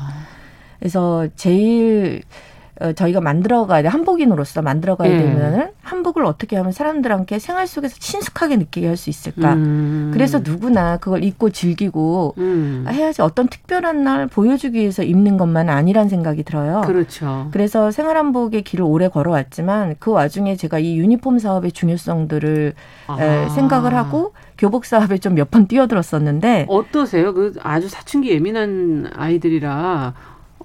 [0.80, 2.49] 그래서 제일 어,
[2.96, 5.18] 저희가 만들어가야 돼 한복인으로서 만들어가야 예.
[5.18, 9.54] 되면은 한복을 어떻게 하면 사람들한테 생활 속에서 친숙하게 느끼게 할 수 있을까?
[9.54, 10.12] 음.
[10.14, 12.86] 그래서 누구나 그걸 입고 즐기고 음.
[12.90, 16.82] 해야지 어떤 특별한 날 보여주기 위해서 입는 것만 아니란 생각이 들어요.
[16.86, 17.48] 그렇죠.
[17.52, 22.74] 그래서 생활 한복의 길을 오래 걸어왔지만 그 와중에 제가 이 유니폼 사업의 중요성들을
[23.08, 23.48] 아.
[23.50, 27.34] 생각을 하고 교복 사업에 좀 몇 번 뛰어들었었는데 어떠세요?
[27.34, 30.14] 그 아주 사춘기 예민한 아이들이라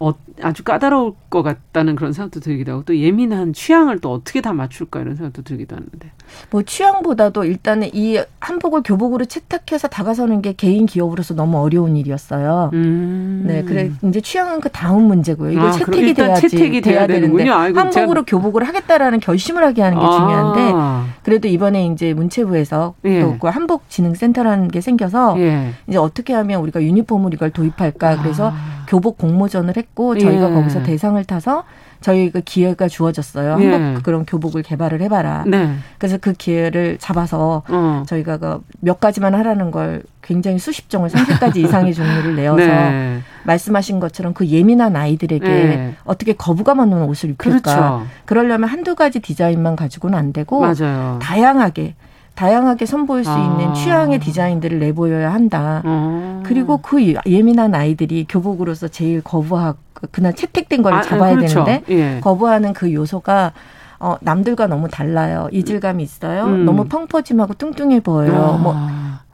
[0.00, 4.52] 어, 아주 까다로울 것 같다는 그런 생각도 들기도 하고 또 예민한 취향을 또 어떻게 다
[4.52, 6.10] 맞출까 이런 생각도 들기도 하는데.
[6.50, 12.70] 뭐 취향보다도 일단은 이 한복을 교복으로 채택해서 다가서는 게 개인 기업으로서 너무 어려운 일이었어요.
[12.72, 13.44] 음.
[13.46, 15.52] 네, 그래 이제 취향은 그 다음 문제고요.
[15.52, 18.24] 이거 아, 채택이 돼야지 채택이 돼야, 돼야 되는데 한복으로 제가...
[18.26, 20.10] 교복을 하겠다라는 결심을 하게 하는 게 아.
[20.10, 23.20] 중요한데 그래도 이번에 이제 문체부에서 예.
[23.20, 25.70] 또그 한복진흥센터라는 게 생겨서 예.
[25.88, 28.84] 이제 어떻게 하면 우리가 유니폼을 이걸 도입할까 그래서 아.
[28.86, 30.54] 교복 공모전을 했고 저희가 예.
[30.54, 31.64] 거기서 대상을 타서
[32.04, 33.52] 저희가 기회가 주어졌어요.
[33.52, 33.94] 한복 예.
[34.02, 35.44] 그런 교복을 개발을 해봐라.
[35.46, 35.74] 네.
[35.96, 38.02] 그래서 그 기회를 잡아서 어.
[38.06, 43.20] 저희가 그몇 가지만 하라는 걸 굉장히 수십 종을 30가지 이상의 종류를 내어서 네.
[43.44, 45.94] 말씀하신 것처럼 그 예민한 아이들에게 네.
[46.04, 47.60] 어떻게 거부감 없는 옷을 입힐까.
[47.62, 48.06] 그렇죠.
[48.26, 51.18] 그러려면 한두 가지 디자인만 가지고는 안 되고 맞아요.
[51.22, 51.94] 다양하게
[52.34, 53.38] 다양하게 선보일 수 아.
[53.38, 55.82] 있는 취향의 디자인들을 내보여야 한다.
[55.84, 56.42] 아.
[56.44, 59.78] 그리고 그 예민한 아이들이 교복으로서 제일 거부하고
[60.10, 61.64] 그날 채택된 걸 아, 잡아야 그렇죠.
[61.64, 62.20] 되는데 예.
[62.20, 63.52] 거부하는 그 요소가
[64.00, 65.48] 어, 남들과 너무 달라요.
[65.52, 66.44] 이질감이 있어요.
[66.44, 66.64] 음.
[66.64, 68.34] 너무 펑퍼짐하고 뚱뚱해 보여요.
[68.34, 68.58] 아.
[68.58, 68.74] 뭐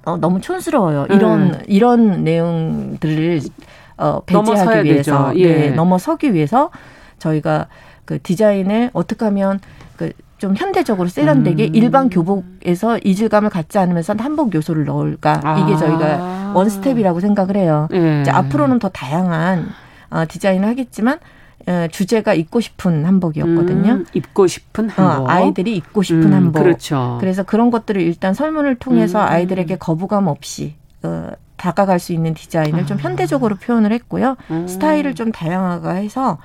[0.05, 1.07] 어, 너무 촌스러워요.
[1.11, 1.63] 이런 음.
[1.67, 3.41] 이런 내용들을
[3.97, 5.55] 어, 배제하기 위해서 예.
[5.55, 6.71] 네, 넘어서기 위해서
[7.19, 7.67] 저희가
[8.05, 9.61] 그 디자인을 어떻게 하면
[9.97, 11.75] 그 좀 현대적으로 세련되게 음.
[11.75, 16.53] 일반 교복에서 이질감을 갖지 않으면서 한복 요소를 넣을까 이게 저희가 아.
[16.55, 17.89] 원스텝이라고 생각을 해요.
[17.93, 18.23] 예.
[18.23, 19.69] 이제 앞으로는 더 다양한
[20.09, 21.19] 어, 디자인을 하겠지만
[21.69, 23.93] 어, 주제가 입고 싶은 한복이었거든요.
[23.93, 25.29] 음, 입고 싶은 어, 한복.
[25.29, 26.63] 어, 아이들이 입고 싶은 음, 한복.
[26.63, 27.19] 그렇죠.
[27.21, 29.29] 그래서 그런 것들을 일단 설문을 통해서 음.
[29.29, 31.29] 아이들에게 거부감 없이 어,
[31.59, 32.87] 다가갈 수 있는 디자인을 아.
[32.87, 34.37] 좀 현대적으로 표현을 했고요.
[34.51, 34.67] 음.
[34.67, 36.39] 스타일을 좀 다양하게 해서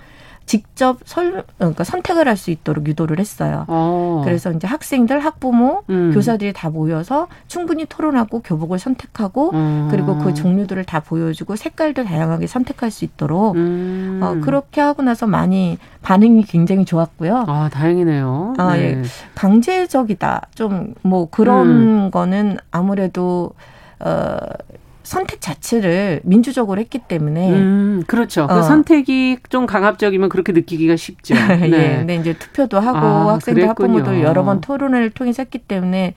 [0.46, 3.66] 직접 설, 그러니까 선택을 할 수 있도록 유도를 했어요.
[3.68, 4.22] 어.
[4.26, 6.12] 그래서 이제 학생들, 학부모, 음.
[6.14, 9.88] 교사들이 다 모여서 충분히 토론하고 교복을 선택하고 음.
[9.90, 14.20] 그리고 그 종류들을 다 보여주고 색깔도 다양하게 선택할 수 있도록 음.
[14.22, 17.46] 어, 그렇게 하고 나서 많이 반응이 굉장히 좋았고요.
[17.48, 18.54] 아, 다행이네요.
[18.58, 18.82] 아, 네.
[18.84, 19.02] 예.
[19.34, 20.42] 강제적이다.
[20.56, 22.12] 좀 뭐 그런 음.
[22.12, 23.52] 거는 아무래도
[24.00, 24.38] 어
[25.06, 28.48] 선택 자체를 민주적으로 했기 때문에 음, 그렇죠.
[28.48, 28.58] 그 어.
[28.58, 31.36] 그 선택이 좀 강압적이면 그렇게 느끼기가 쉽죠.
[31.48, 31.72] 네.
[31.72, 31.98] 예.
[31.98, 36.16] 근데 이제 투표도 하고 아, 학생들 학부모들 여러 번 토론을 통해서 했기 때문에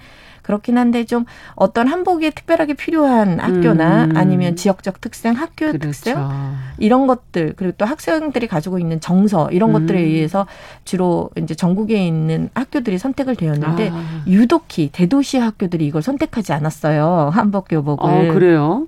[0.49, 1.27] 그렇긴 한데 좀
[1.57, 4.17] 어떤 한복이 특별하게 필요한 학교나 음.
[4.17, 5.79] 아니면 지역적 특성, 학교 그렇죠.
[5.91, 9.73] 특성 이런 것들 그리고 또 학생들이 가지고 있는 정서 이런 음.
[9.75, 10.47] 것들에 의해서
[10.87, 14.23] 주로 이제 전국에 있는 학교들이 선택을 되었는데 아.
[14.27, 18.31] 유독히 대도시 학교들이 이걸 선택하지 않았어요 한복 교복을.
[18.31, 18.87] 아, 그래요?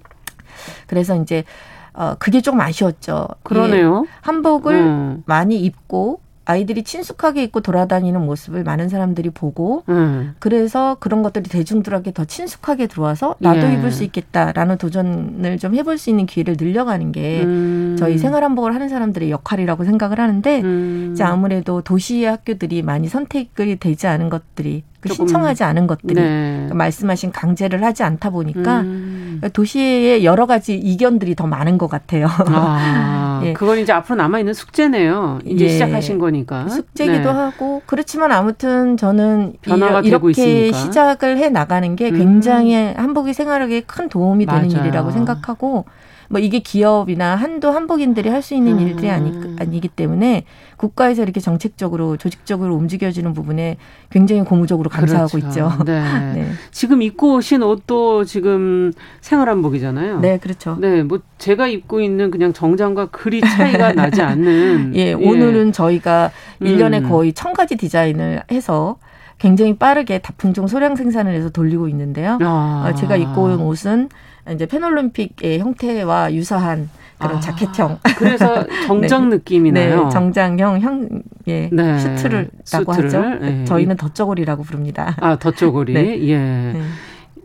[0.87, 1.45] 그래서 이제
[1.93, 3.29] 어 그게 좀 아쉬웠죠.
[3.43, 4.07] 그러네요.
[4.07, 5.23] 예, 한복을 음.
[5.27, 6.21] 많이 입고
[6.51, 10.35] 아이들이 친숙하게 입고 돌아다니는 모습을 많은 사람들이 보고 음.
[10.39, 13.75] 그래서 그런 것들이 대중들에게 더 친숙하게 들어와서 나도 예.
[13.75, 17.97] 입을 수 있겠다라는 도전을 좀 해볼 수 있는 기회를 늘려가는 게 음.
[17.99, 21.11] 저희 생활한복을 하는 사람들의 역할이라고 생각을 하는데 음.
[21.13, 26.53] 이제 아무래도 도시의 학교들이 많이 선택이 되지 않은 것들이 그 신청하지 않은 것들이 네.
[26.55, 29.41] 그러니까 말씀하신 강제를 하지 않다 보니까 음.
[29.53, 32.27] 도시의 여러 가지 이견들이 더 많은 것 같아요.
[32.47, 33.53] 아, 예.
[33.55, 35.39] 그건 이제 앞으로 남아 있는 숙제네요.
[35.47, 35.69] 이제 예.
[35.71, 37.39] 시작하신 거니까 숙제기도 네.
[37.39, 42.95] 하고 그렇지만 아무튼 저는 변화가 이렇게 시작을 해 나가는 게 굉장히 음.
[42.97, 44.83] 한복이 생활하기에 큰 도움이 되는 맞아요.
[44.83, 45.87] 일이라고 생각하고
[46.31, 48.81] 뭐 이게 기업이나 한도 한복인들이 할 수 있는 음.
[48.81, 50.45] 일들이 아니, 아니기 때문에
[50.79, 53.77] 국가에서 이렇게 정책적으로 조직적으로 움직여지는 부분에
[54.09, 55.49] 굉장히 고무적으로 감사하고 그렇죠.
[55.49, 55.85] 있죠.
[55.85, 56.01] 네.
[56.35, 56.51] 네.
[56.71, 60.21] 지금 입고 오신 옷도 지금 생활한복이잖아요.
[60.21, 60.79] 네, 그렇죠.
[60.81, 64.93] 네, 뭐 제가 입고 있는 그냥 정장과 그리 차이가 나지 않는.
[64.97, 67.09] 예, 예, 오늘은 저희가 일년에 음.
[67.11, 68.97] 거의 천 가지 디자인을 해서
[69.39, 72.39] 굉장히 빠르게 다품종 소량 생산을 해서 돌리고 있는데요.
[72.41, 72.89] 아.
[72.89, 74.09] 어, 제가 입고 온 옷은
[74.53, 76.89] 이제 페놀림픽의 형태와 유사한
[77.19, 77.99] 그런 아, 자켓형.
[78.17, 79.37] 그래서 정장 네.
[79.37, 80.05] 느낌이 나요?
[80.05, 81.99] 네, 정장형 형, 예, 네.
[81.99, 83.21] 슈트를라고 하죠.
[83.41, 83.65] 네.
[83.65, 85.17] 저희는 덧저고리라고 부릅니다.
[85.21, 85.93] 아, 덧저고리.
[85.95, 86.29] 네.
[86.29, 86.39] 예.
[86.39, 86.81] 네.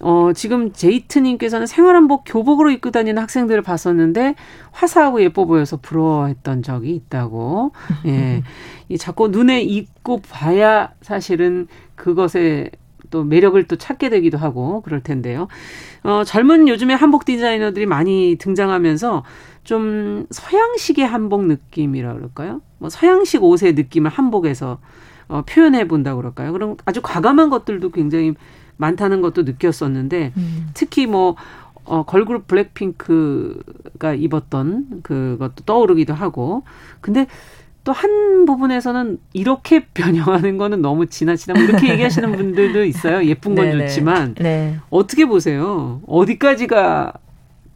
[0.02, 4.36] 어, 지금 제이트님께서는 생활한복 교복으로 입고 다니는 학생들을 봤었는데
[4.72, 7.72] 화사하고 예뻐 보여서 부러워했던 적이 있다고.
[8.06, 8.44] 예.
[8.88, 12.70] 이 자꾸 눈에 익고 봐야 사실은 그것에
[13.16, 15.48] 또 매력을 또 찾게 되기도 하고 그럴 텐데요.
[16.04, 19.24] 어, 젊은 요즘에 한복 디자이너들이 많이 등장하면서
[19.64, 22.60] 좀 서양식의 한복 느낌이라 그럴까요?
[22.78, 24.80] 뭐 서양식 옷의 느낌을 한복에서
[25.30, 26.52] 어, 표현해 본다고 그럴까요?
[26.52, 28.34] 그럼 아주 과감한 것들도 굉장히
[28.76, 30.68] 많다는 것도 느꼈었는데 음.
[30.74, 31.38] 특히 뭐
[31.86, 36.64] 어, 걸그룹 블랙핑크가 입었던 그것도 떠오르기도 하고
[37.00, 37.28] 근데
[37.86, 43.24] 또 한 부분에서는 이렇게 변형하는 거는 너무 지나치다 뭐 이렇게 얘기하시는 분들도 있어요.
[43.26, 44.78] 예쁜 건 좋지만 네.
[44.90, 46.02] 어떻게 보세요?
[46.08, 47.14] 어디까지가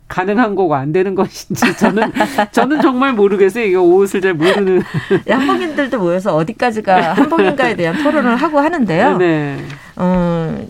[0.10, 2.12] 가능한 거고 안 되는 것인지 저는
[2.52, 3.64] 저는 정말 모르겠어요.
[3.64, 4.82] 이거 옷을 잘 모르는
[5.30, 9.18] 한복인들도 모여서 어디까지가 한복인가에 대한 토론을 하고 하는데요.
[9.18, 9.58] 네.
[10.00, 10.68] 음,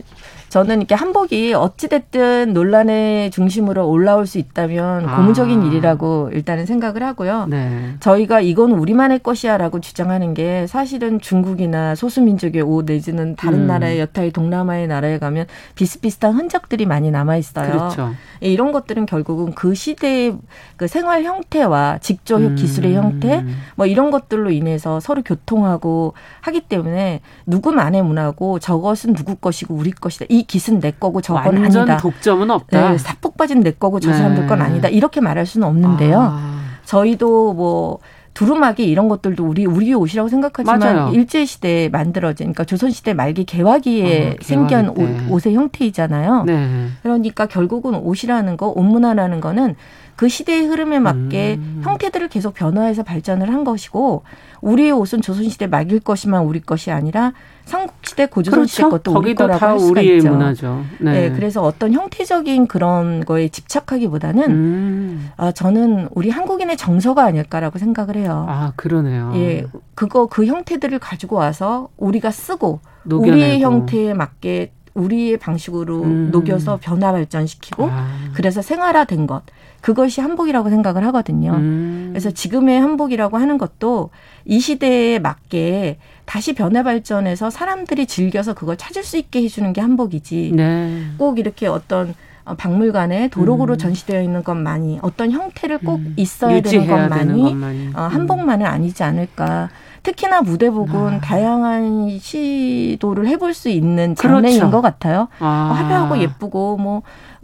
[0.50, 5.16] 저는 이렇게 한복이 어찌됐든 논란의 중심으로 올라올 수 있다면 아.
[5.18, 7.46] 고무적인 일이라고 일단은 생각을 하고요.
[7.48, 7.94] 네.
[8.00, 13.68] 저희가 이건 우리만의 것이야라고 주장하는 게 사실은 중국이나 소수민족의 옷 내지는 다른 음.
[13.68, 15.46] 나라의 여타의 동남아의 나라에 가면
[15.76, 17.72] 비슷비슷한 흔적들이 많이 남아 있어요.
[17.72, 18.14] 그렇죠.
[18.44, 20.36] 예, 이런 것들은 결국은 그 시대의
[20.78, 22.56] 그 생활 형태와 직조 음.
[22.56, 23.46] 기술의 형태
[23.76, 30.26] 뭐 이런 것들로 인해서 서로 교통하고 하기 때문에 누구만의 문화고 저것은 누구 것이고 우리 것이다.
[30.30, 31.98] 이 깃은 내 거고 저건 완전 아니다.
[31.98, 32.92] 독점은 없다.
[32.92, 34.66] 네, 사폭 빠진 내 거고 저 사람들 건 네.
[34.66, 34.88] 아니다.
[34.88, 36.20] 이렇게 말할 수는 없는데요.
[36.20, 36.60] 아.
[36.86, 38.00] 저희도 뭐
[38.34, 44.30] 두루마기 이런 것들도 우리 우리 옷이라고 생각하지만 일제 시대에 만들어진 그러니까 조선 시대 말기 개화기에
[44.30, 46.44] 어, 생긴 옷, 옷의 형태이잖아요.
[46.46, 46.88] 네.
[47.04, 49.76] 그러니까 결국은 옷이라는 거, 옷 문화라는 거는
[50.16, 51.82] 그 시대의 흐름에 맞게 음.
[51.84, 54.24] 형태들을 계속 변화해서 발전을 한 것이고
[54.62, 57.34] 우리의 옷은 조선 시대 말길 것이만 우리 것이 아니라
[57.70, 58.98] 삼국시대 고조선시대 그렇죠?
[59.12, 60.32] 것도 우리 거라고 할 수가 우리의 있죠.
[60.32, 60.84] 문화죠.
[61.00, 61.30] 네.
[61.30, 61.32] 네.
[61.36, 65.30] 그래서 어떤 형태적인 그런 거에 집착하기보다는 음.
[65.38, 68.46] 아, 저는 우리 한국인의 정서가 아닐까라고 생각을 해요.
[68.50, 69.32] 아 그러네요.
[69.36, 69.66] 예,
[69.96, 73.32] 그거 그 형태들을 가지고 와서 우리가 쓰고 녹여내고.
[73.38, 76.30] 우리의 형태에 맞게 우리의 방식으로 음.
[76.32, 78.08] 녹여서 변화 발전시키고 아.
[78.34, 79.44] 그래서 생활화된 것
[79.82, 81.54] 그것이 한복이라고 생각을 하거든요.
[81.54, 82.10] 음.
[82.12, 84.10] 그래서 지금의 한복이라고 하는 것도
[84.46, 90.52] 이 시대에 맞게 다시 변화 발전해서 사람들이 즐겨서 그걸 찾을 수 있게 해주는 게 한복이지.
[90.54, 91.04] 네.
[91.18, 92.14] 꼭 이렇게 어떤
[92.58, 93.78] 박물관에 도록으로 음.
[93.78, 96.14] 전시되어 있는 것만이 어떤 형태를 꼭 음.
[96.18, 97.90] 있어야 되는 것만이, 되는 것만이.
[97.96, 99.70] 어, 한복만은 아니지 않을까.
[100.04, 101.20] 특히나 무대복은 아.
[101.20, 104.72] 다양한 시도를 해볼 수 있는 장래인 그렇죠.
[104.72, 105.28] 것 같아요.
[105.40, 105.74] 아.
[105.76, 107.02] 화려하고 예쁘고 뭐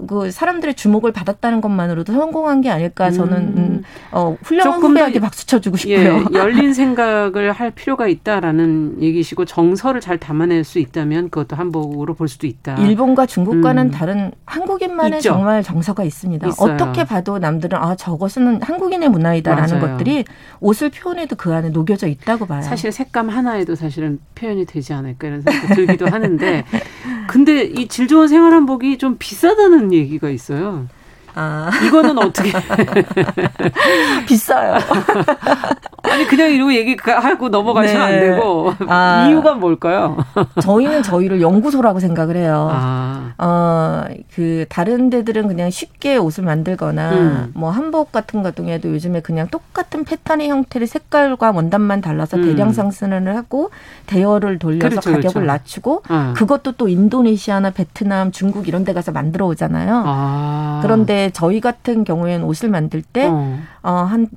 [0.08, 3.54] 그 사람들의 주목을 받았다는 것만으로도 성공한 게 아닐까 저는 음.
[3.58, 5.96] 음 어, 훌륭한 후배에게 박수 쳐주고 싶고요.
[5.98, 12.28] 예, 열린 생각을 할 필요가 있다라는 얘기시고 정서를 잘 담아낼 수 있다면 그것도 한복으로 볼
[12.28, 12.76] 수도 있다.
[12.76, 13.92] 일본과 중국과는 음.
[13.92, 15.30] 다른 한국인만의 있죠.
[15.30, 16.48] 정말 정서가 있습니다.
[16.48, 16.74] 있어요.
[16.74, 19.98] 어떻게 봐도 남들은 아 저것은 한국인의 문화이다라는 맞아요.
[19.98, 20.26] 것들이
[20.60, 22.62] 옷을 표현해도 그 안에 녹여져 있다고 봐요.
[22.62, 26.64] 사실 색감 하나에도 사실은 표현이 되지 않을까 이런 생각도 들기도 하는데
[27.28, 30.88] 근데 이 질 좋은 생활 한복이 좀 비싸다는 얘기가 있어요.
[31.36, 31.70] 아.
[31.86, 32.52] 이거는 어떻게
[34.28, 34.78] 비싸요.
[36.04, 38.14] 아니 그냥 이러고 얘기하고 넘어가시면 네.
[38.14, 39.28] 안 되고 아.
[39.28, 40.18] 이유가 뭘까요?
[40.62, 42.70] 저희는 저희를 연구소라고 생각을 해요.
[42.72, 43.34] 아.
[43.38, 47.52] 어그 다른 데들은 그냥 쉽게 옷을 만들거나 음.
[47.54, 52.44] 뭐 한복 같은 것중에도 요즘에 그냥 똑같은 패턴의 형태를 색깔과 원단만 달라서 음.
[52.44, 53.72] 대량 상승을 하고
[54.06, 55.46] 대여를 돌려서 그렇죠, 가격을 그렇죠.
[55.46, 56.34] 낮추고 어.
[56.36, 60.04] 그것도 또 인도네시아나 베트남, 중국 이런 데 가서 만들어 오잖아요.
[60.06, 60.80] 아.
[60.82, 64.28] 그런데 저희 같은 경우에는 옷을 만들 때, 어, 어 한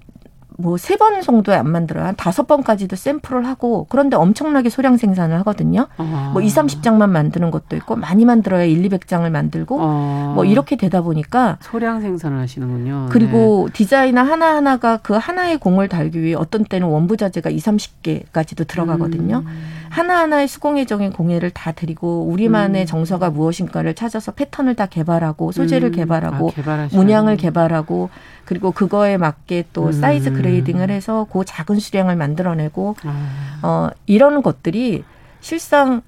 [0.61, 2.05] 뭐 세 번 정도에 안 만들어요.
[2.07, 5.87] 한 다섯 번까지도 샘플을 하고 그런데 엄청나게 소량 생산을 하거든요.
[5.99, 6.31] 아.
[6.33, 10.33] 뭐 2, 30장만 만드는 것도 있고 많이 만들어야 1, 200장을 만들고 아.
[10.35, 13.07] 뭐 이렇게 되다 보니까 소량 생산을 하시는군요.
[13.11, 13.73] 그리고 네.
[13.73, 19.45] 디자이너 하나하나가 그 하나의 공을 달기 위해 어떤 때는 원부 자재가 2, 30개까지도 들어가거든요.
[19.47, 19.88] 음.
[19.91, 22.87] 하나하나의 수공예적인 공예를 다 드리고 우리만의 음.
[22.87, 25.93] 정서가 무엇인가를 찾아서 패턴을 다 개발하고 소재를 음.
[25.93, 28.11] 개발하고 아, 문양을 개발하고
[28.45, 29.93] 그리고 그거에 맞게 또 음.
[29.93, 33.59] 사이즈 grading을 해서 그 작은 수량을 만들어내고 아.
[33.63, 35.05] 어 이런 것들이
[35.41, 36.03] 실상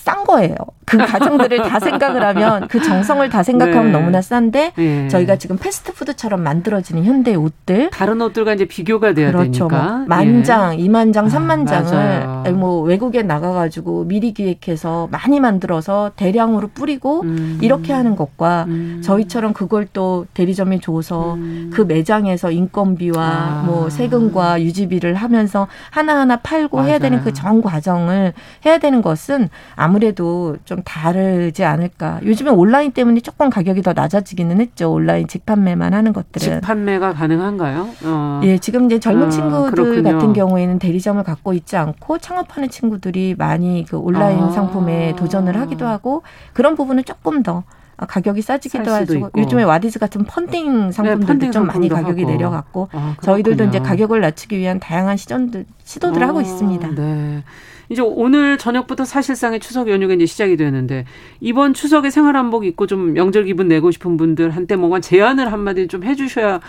[0.00, 0.54] 싼 거예요.
[0.86, 3.92] 그 과정들을 다 생각을 하면 그 정성을 다 생각하면 네.
[3.92, 5.08] 너무나 싼데 네.
[5.08, 9.68] 저희가 지금 패스트푸드처럼 만들어지는 현대 옷들 다른 옷들과 이제 비교가 돼야 그렇죠.
[9.68, 10.78] 되니까 뭐 만장, 예.
[10.82, 17.58] 이만장, 삼만장을 아, 뭐 외국에 나가가지고 미리 기획해서 많이 만들어서 대량으로 뿌리고 음.
[17.62, 19.00] 이렇게 하는 것과 음.
[19.04, 21.70] 저희처럼 그걸 또 대리점에 줘서 음.
[21.72, 23.62] 그 매장에서 인건비와 아.
[23.66, 26.88] 뭐 세금과 유지비를 하면서 하나하나 팔고 맞아요.
[26.90, 28.32] 해야 되는 그 전 과정을
[28.66, 32.20] 해야 되는 것은 아마 아무래도 좀 다르지 않을까.
[32.24, 34.92] 요즘에 온라인 때문에 조금 가격이 더 낮아지기는 했죠.
[34.92, 36.60] 온라인 직판매만 하는 것들은.
[36.60, 37.88] 직판매가 가능한가요?
[38.04, 38.40] 어.
[38.44, 43.34] 예, 지금 이제 젊은 어, 친구들 그 같은 경우에는 대리점을 갖고 있지 않고 창업하는 친구들이
[43.36, 44.50] 많이 그 온라인 아.
[44.50, 46.22] 상품에 도전을 하기도 하고
[46.52, 47.64] 그런 부분은 조금 더
[47.96, 52.32] 가격이 싸지기도 하고 요즘에 와디즈 같은 펀딩 상품들도 네, 펀딩 좀 많이 가격이 하고.
[52.32, 56.88] 내려갔고 아, 저희들도 이제 가격을 낮추기 위한 다양한 시전들 시도들 아, 하고 있습니다.
[56.94, 57.42] 네.
[57.90, 61.04] 이제 오늘 저녁부터 사실상의 추석 연휴가 이제 시작이 되는데
[61.40, 66.04] 이번 추석에 생활 한복 입고 좀 명절 기분 내고 싶은 분들한테 뭔가 제안을 한마디 좀
[66.04, 66.60] 해주셔야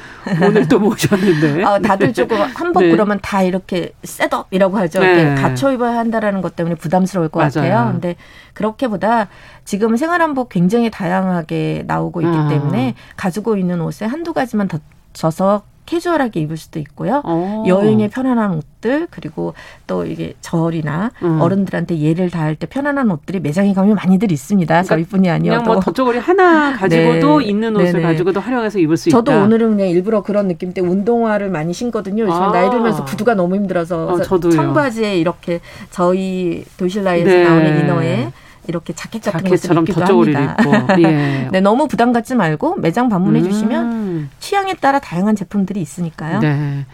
[0.43, 1.63] 오늘 또 모셨는데.
[1.63, 2.89] 아, 다들 조금 한복 네.
[2.91, 4.99] 그러면 다 이렇게 셋업이라고 하죠.
[4.99, 5.35] 네.
[5.35, 7.69] 갖춰 입어야 한다라는 것 때문에 부담스러울 것 맞아요.
[7.69, 7.91] 같아요.
[7.91, 8.15] 근데
[8.53, 9.27] 그렇게보다
[9.63, 12.47] 지금 생활 한복 굉장히 다양하게 나오고 있기 아.
[12.47, 14.79] 때문에 가지고 있는 옷에 한두 가지만 더
[15.13, 15.61] 져서
[15.91, 17.21] 캐주얼하게 입을 수도 있고요.
[17.25, 17.29] 오.
[17.29, 17.63] 어.
[17.67, 19.53] 여행에 편안한 옷들 그리고
[19.87, 21.41] 또 이게 절이나 음.
[21.41, 24.73] 어른들한테 예를 다할 때 편안한 옷들이 매장에 가면 많이들 있습니다.
[24.73, 27.45] 그러니까 저희뿐이 아니어도 그냥 뭐 덧저고리 하나 가지고도 네.
[27.45, 28.03] 있는 옷을 네네.
[28.03, 29.33] 가지고도 활용해서 입을 수 저도 있다.
[29.33, 32.23] 저도 오늘은 그냥 일부러 그런 느낌 때 운동화를 많이 신거든요.
[32.23, 32.51] 요즘 아.
[32.53, 37.43] 나이 들면서 구두가 너무 힘들어서 어, 청바지에 이렇게 저희 도실라에서 네.
[37.43, 38.31] 나오는 이너에
[38.67, 40.55] 이렇게 자켓 같은 입기도 합니다.
[40.59, 40.71] 입고.
[41.01, 41.49] 예.
[41.51, 43.43] 네, 너무 부담 갖지 말고 매장 방문해 음.
[43.43, 46.39] 주시면 취향에 따라 다양한 제품들이 있으니까요.
[46.39, 46.85] 네.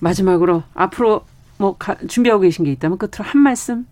[0.00, 1.24] 마지막으로 앞으로
[1.58, 3.86] 뭐 가, 준비하고 계신 게 있다면 끝으로 한 말씀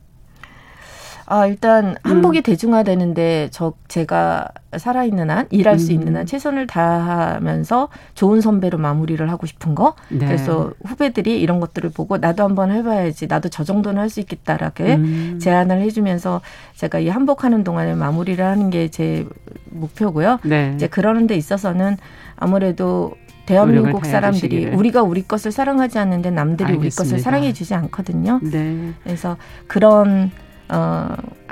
[1.27, 2.43] 아, 일단 한복이 음.
[2.43, 5.79] 대중화되는데 저 제가 살아있는 한 일할 음.
[5.79, 9.95] 수 있는 한 최선을 다하면서 좋은 선배로 마무리를 하고 싶은 거.
[10.11, 10.27] 네.
[10.27, 13.27] 그래서 후배들이 이런 것들을 보고 나도 한번 해봐야지.
[13.27, 15.39] 나도 저 정도는 할 수 있겠다라고 음.
[15.41, 16.41] 제안을 해주면서
[16.77, 19.27] 제가 이 한복하는 동안에 마무리를 하는 게 제
[19.71, 20.39] 목표고요.
[20.45, 20.73] 네.
[20.77, 21.97] 이제 그러는 데 있어서는
[22.37, 23.13] 아무래도
[23.47, 27.03] 대한민국 사람들이 우리가 우리 것을 사랑하지 않는데 남들이 알겠습니다.
[27.03, 28.41] 우리 것을 사랑해 주지 않거든요.
[28.43, 28.93] 네.
[29.03, 30.31] 그래서 그런
[30.71, 31.09] 어,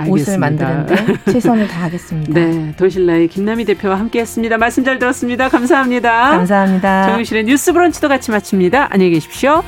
[0.08, 0.94] 옷을 만드는데
[1.30, 2.32] 최선을 다하겠습니다.
[2.32, 4.58] 네, 도실라의 김남희 대표와 함께했습니다.
[4.58, 5.48] 말씀 잘 들었습니다.
[5.48, 6.30] 감사합니다.
[6.30, 7.06] 감사합니다.
[7.06, 8.88] 정유실의 뉴스 브런치도 같이 마칩니다.
[8.90, 9.62] 안녕히 계십시오.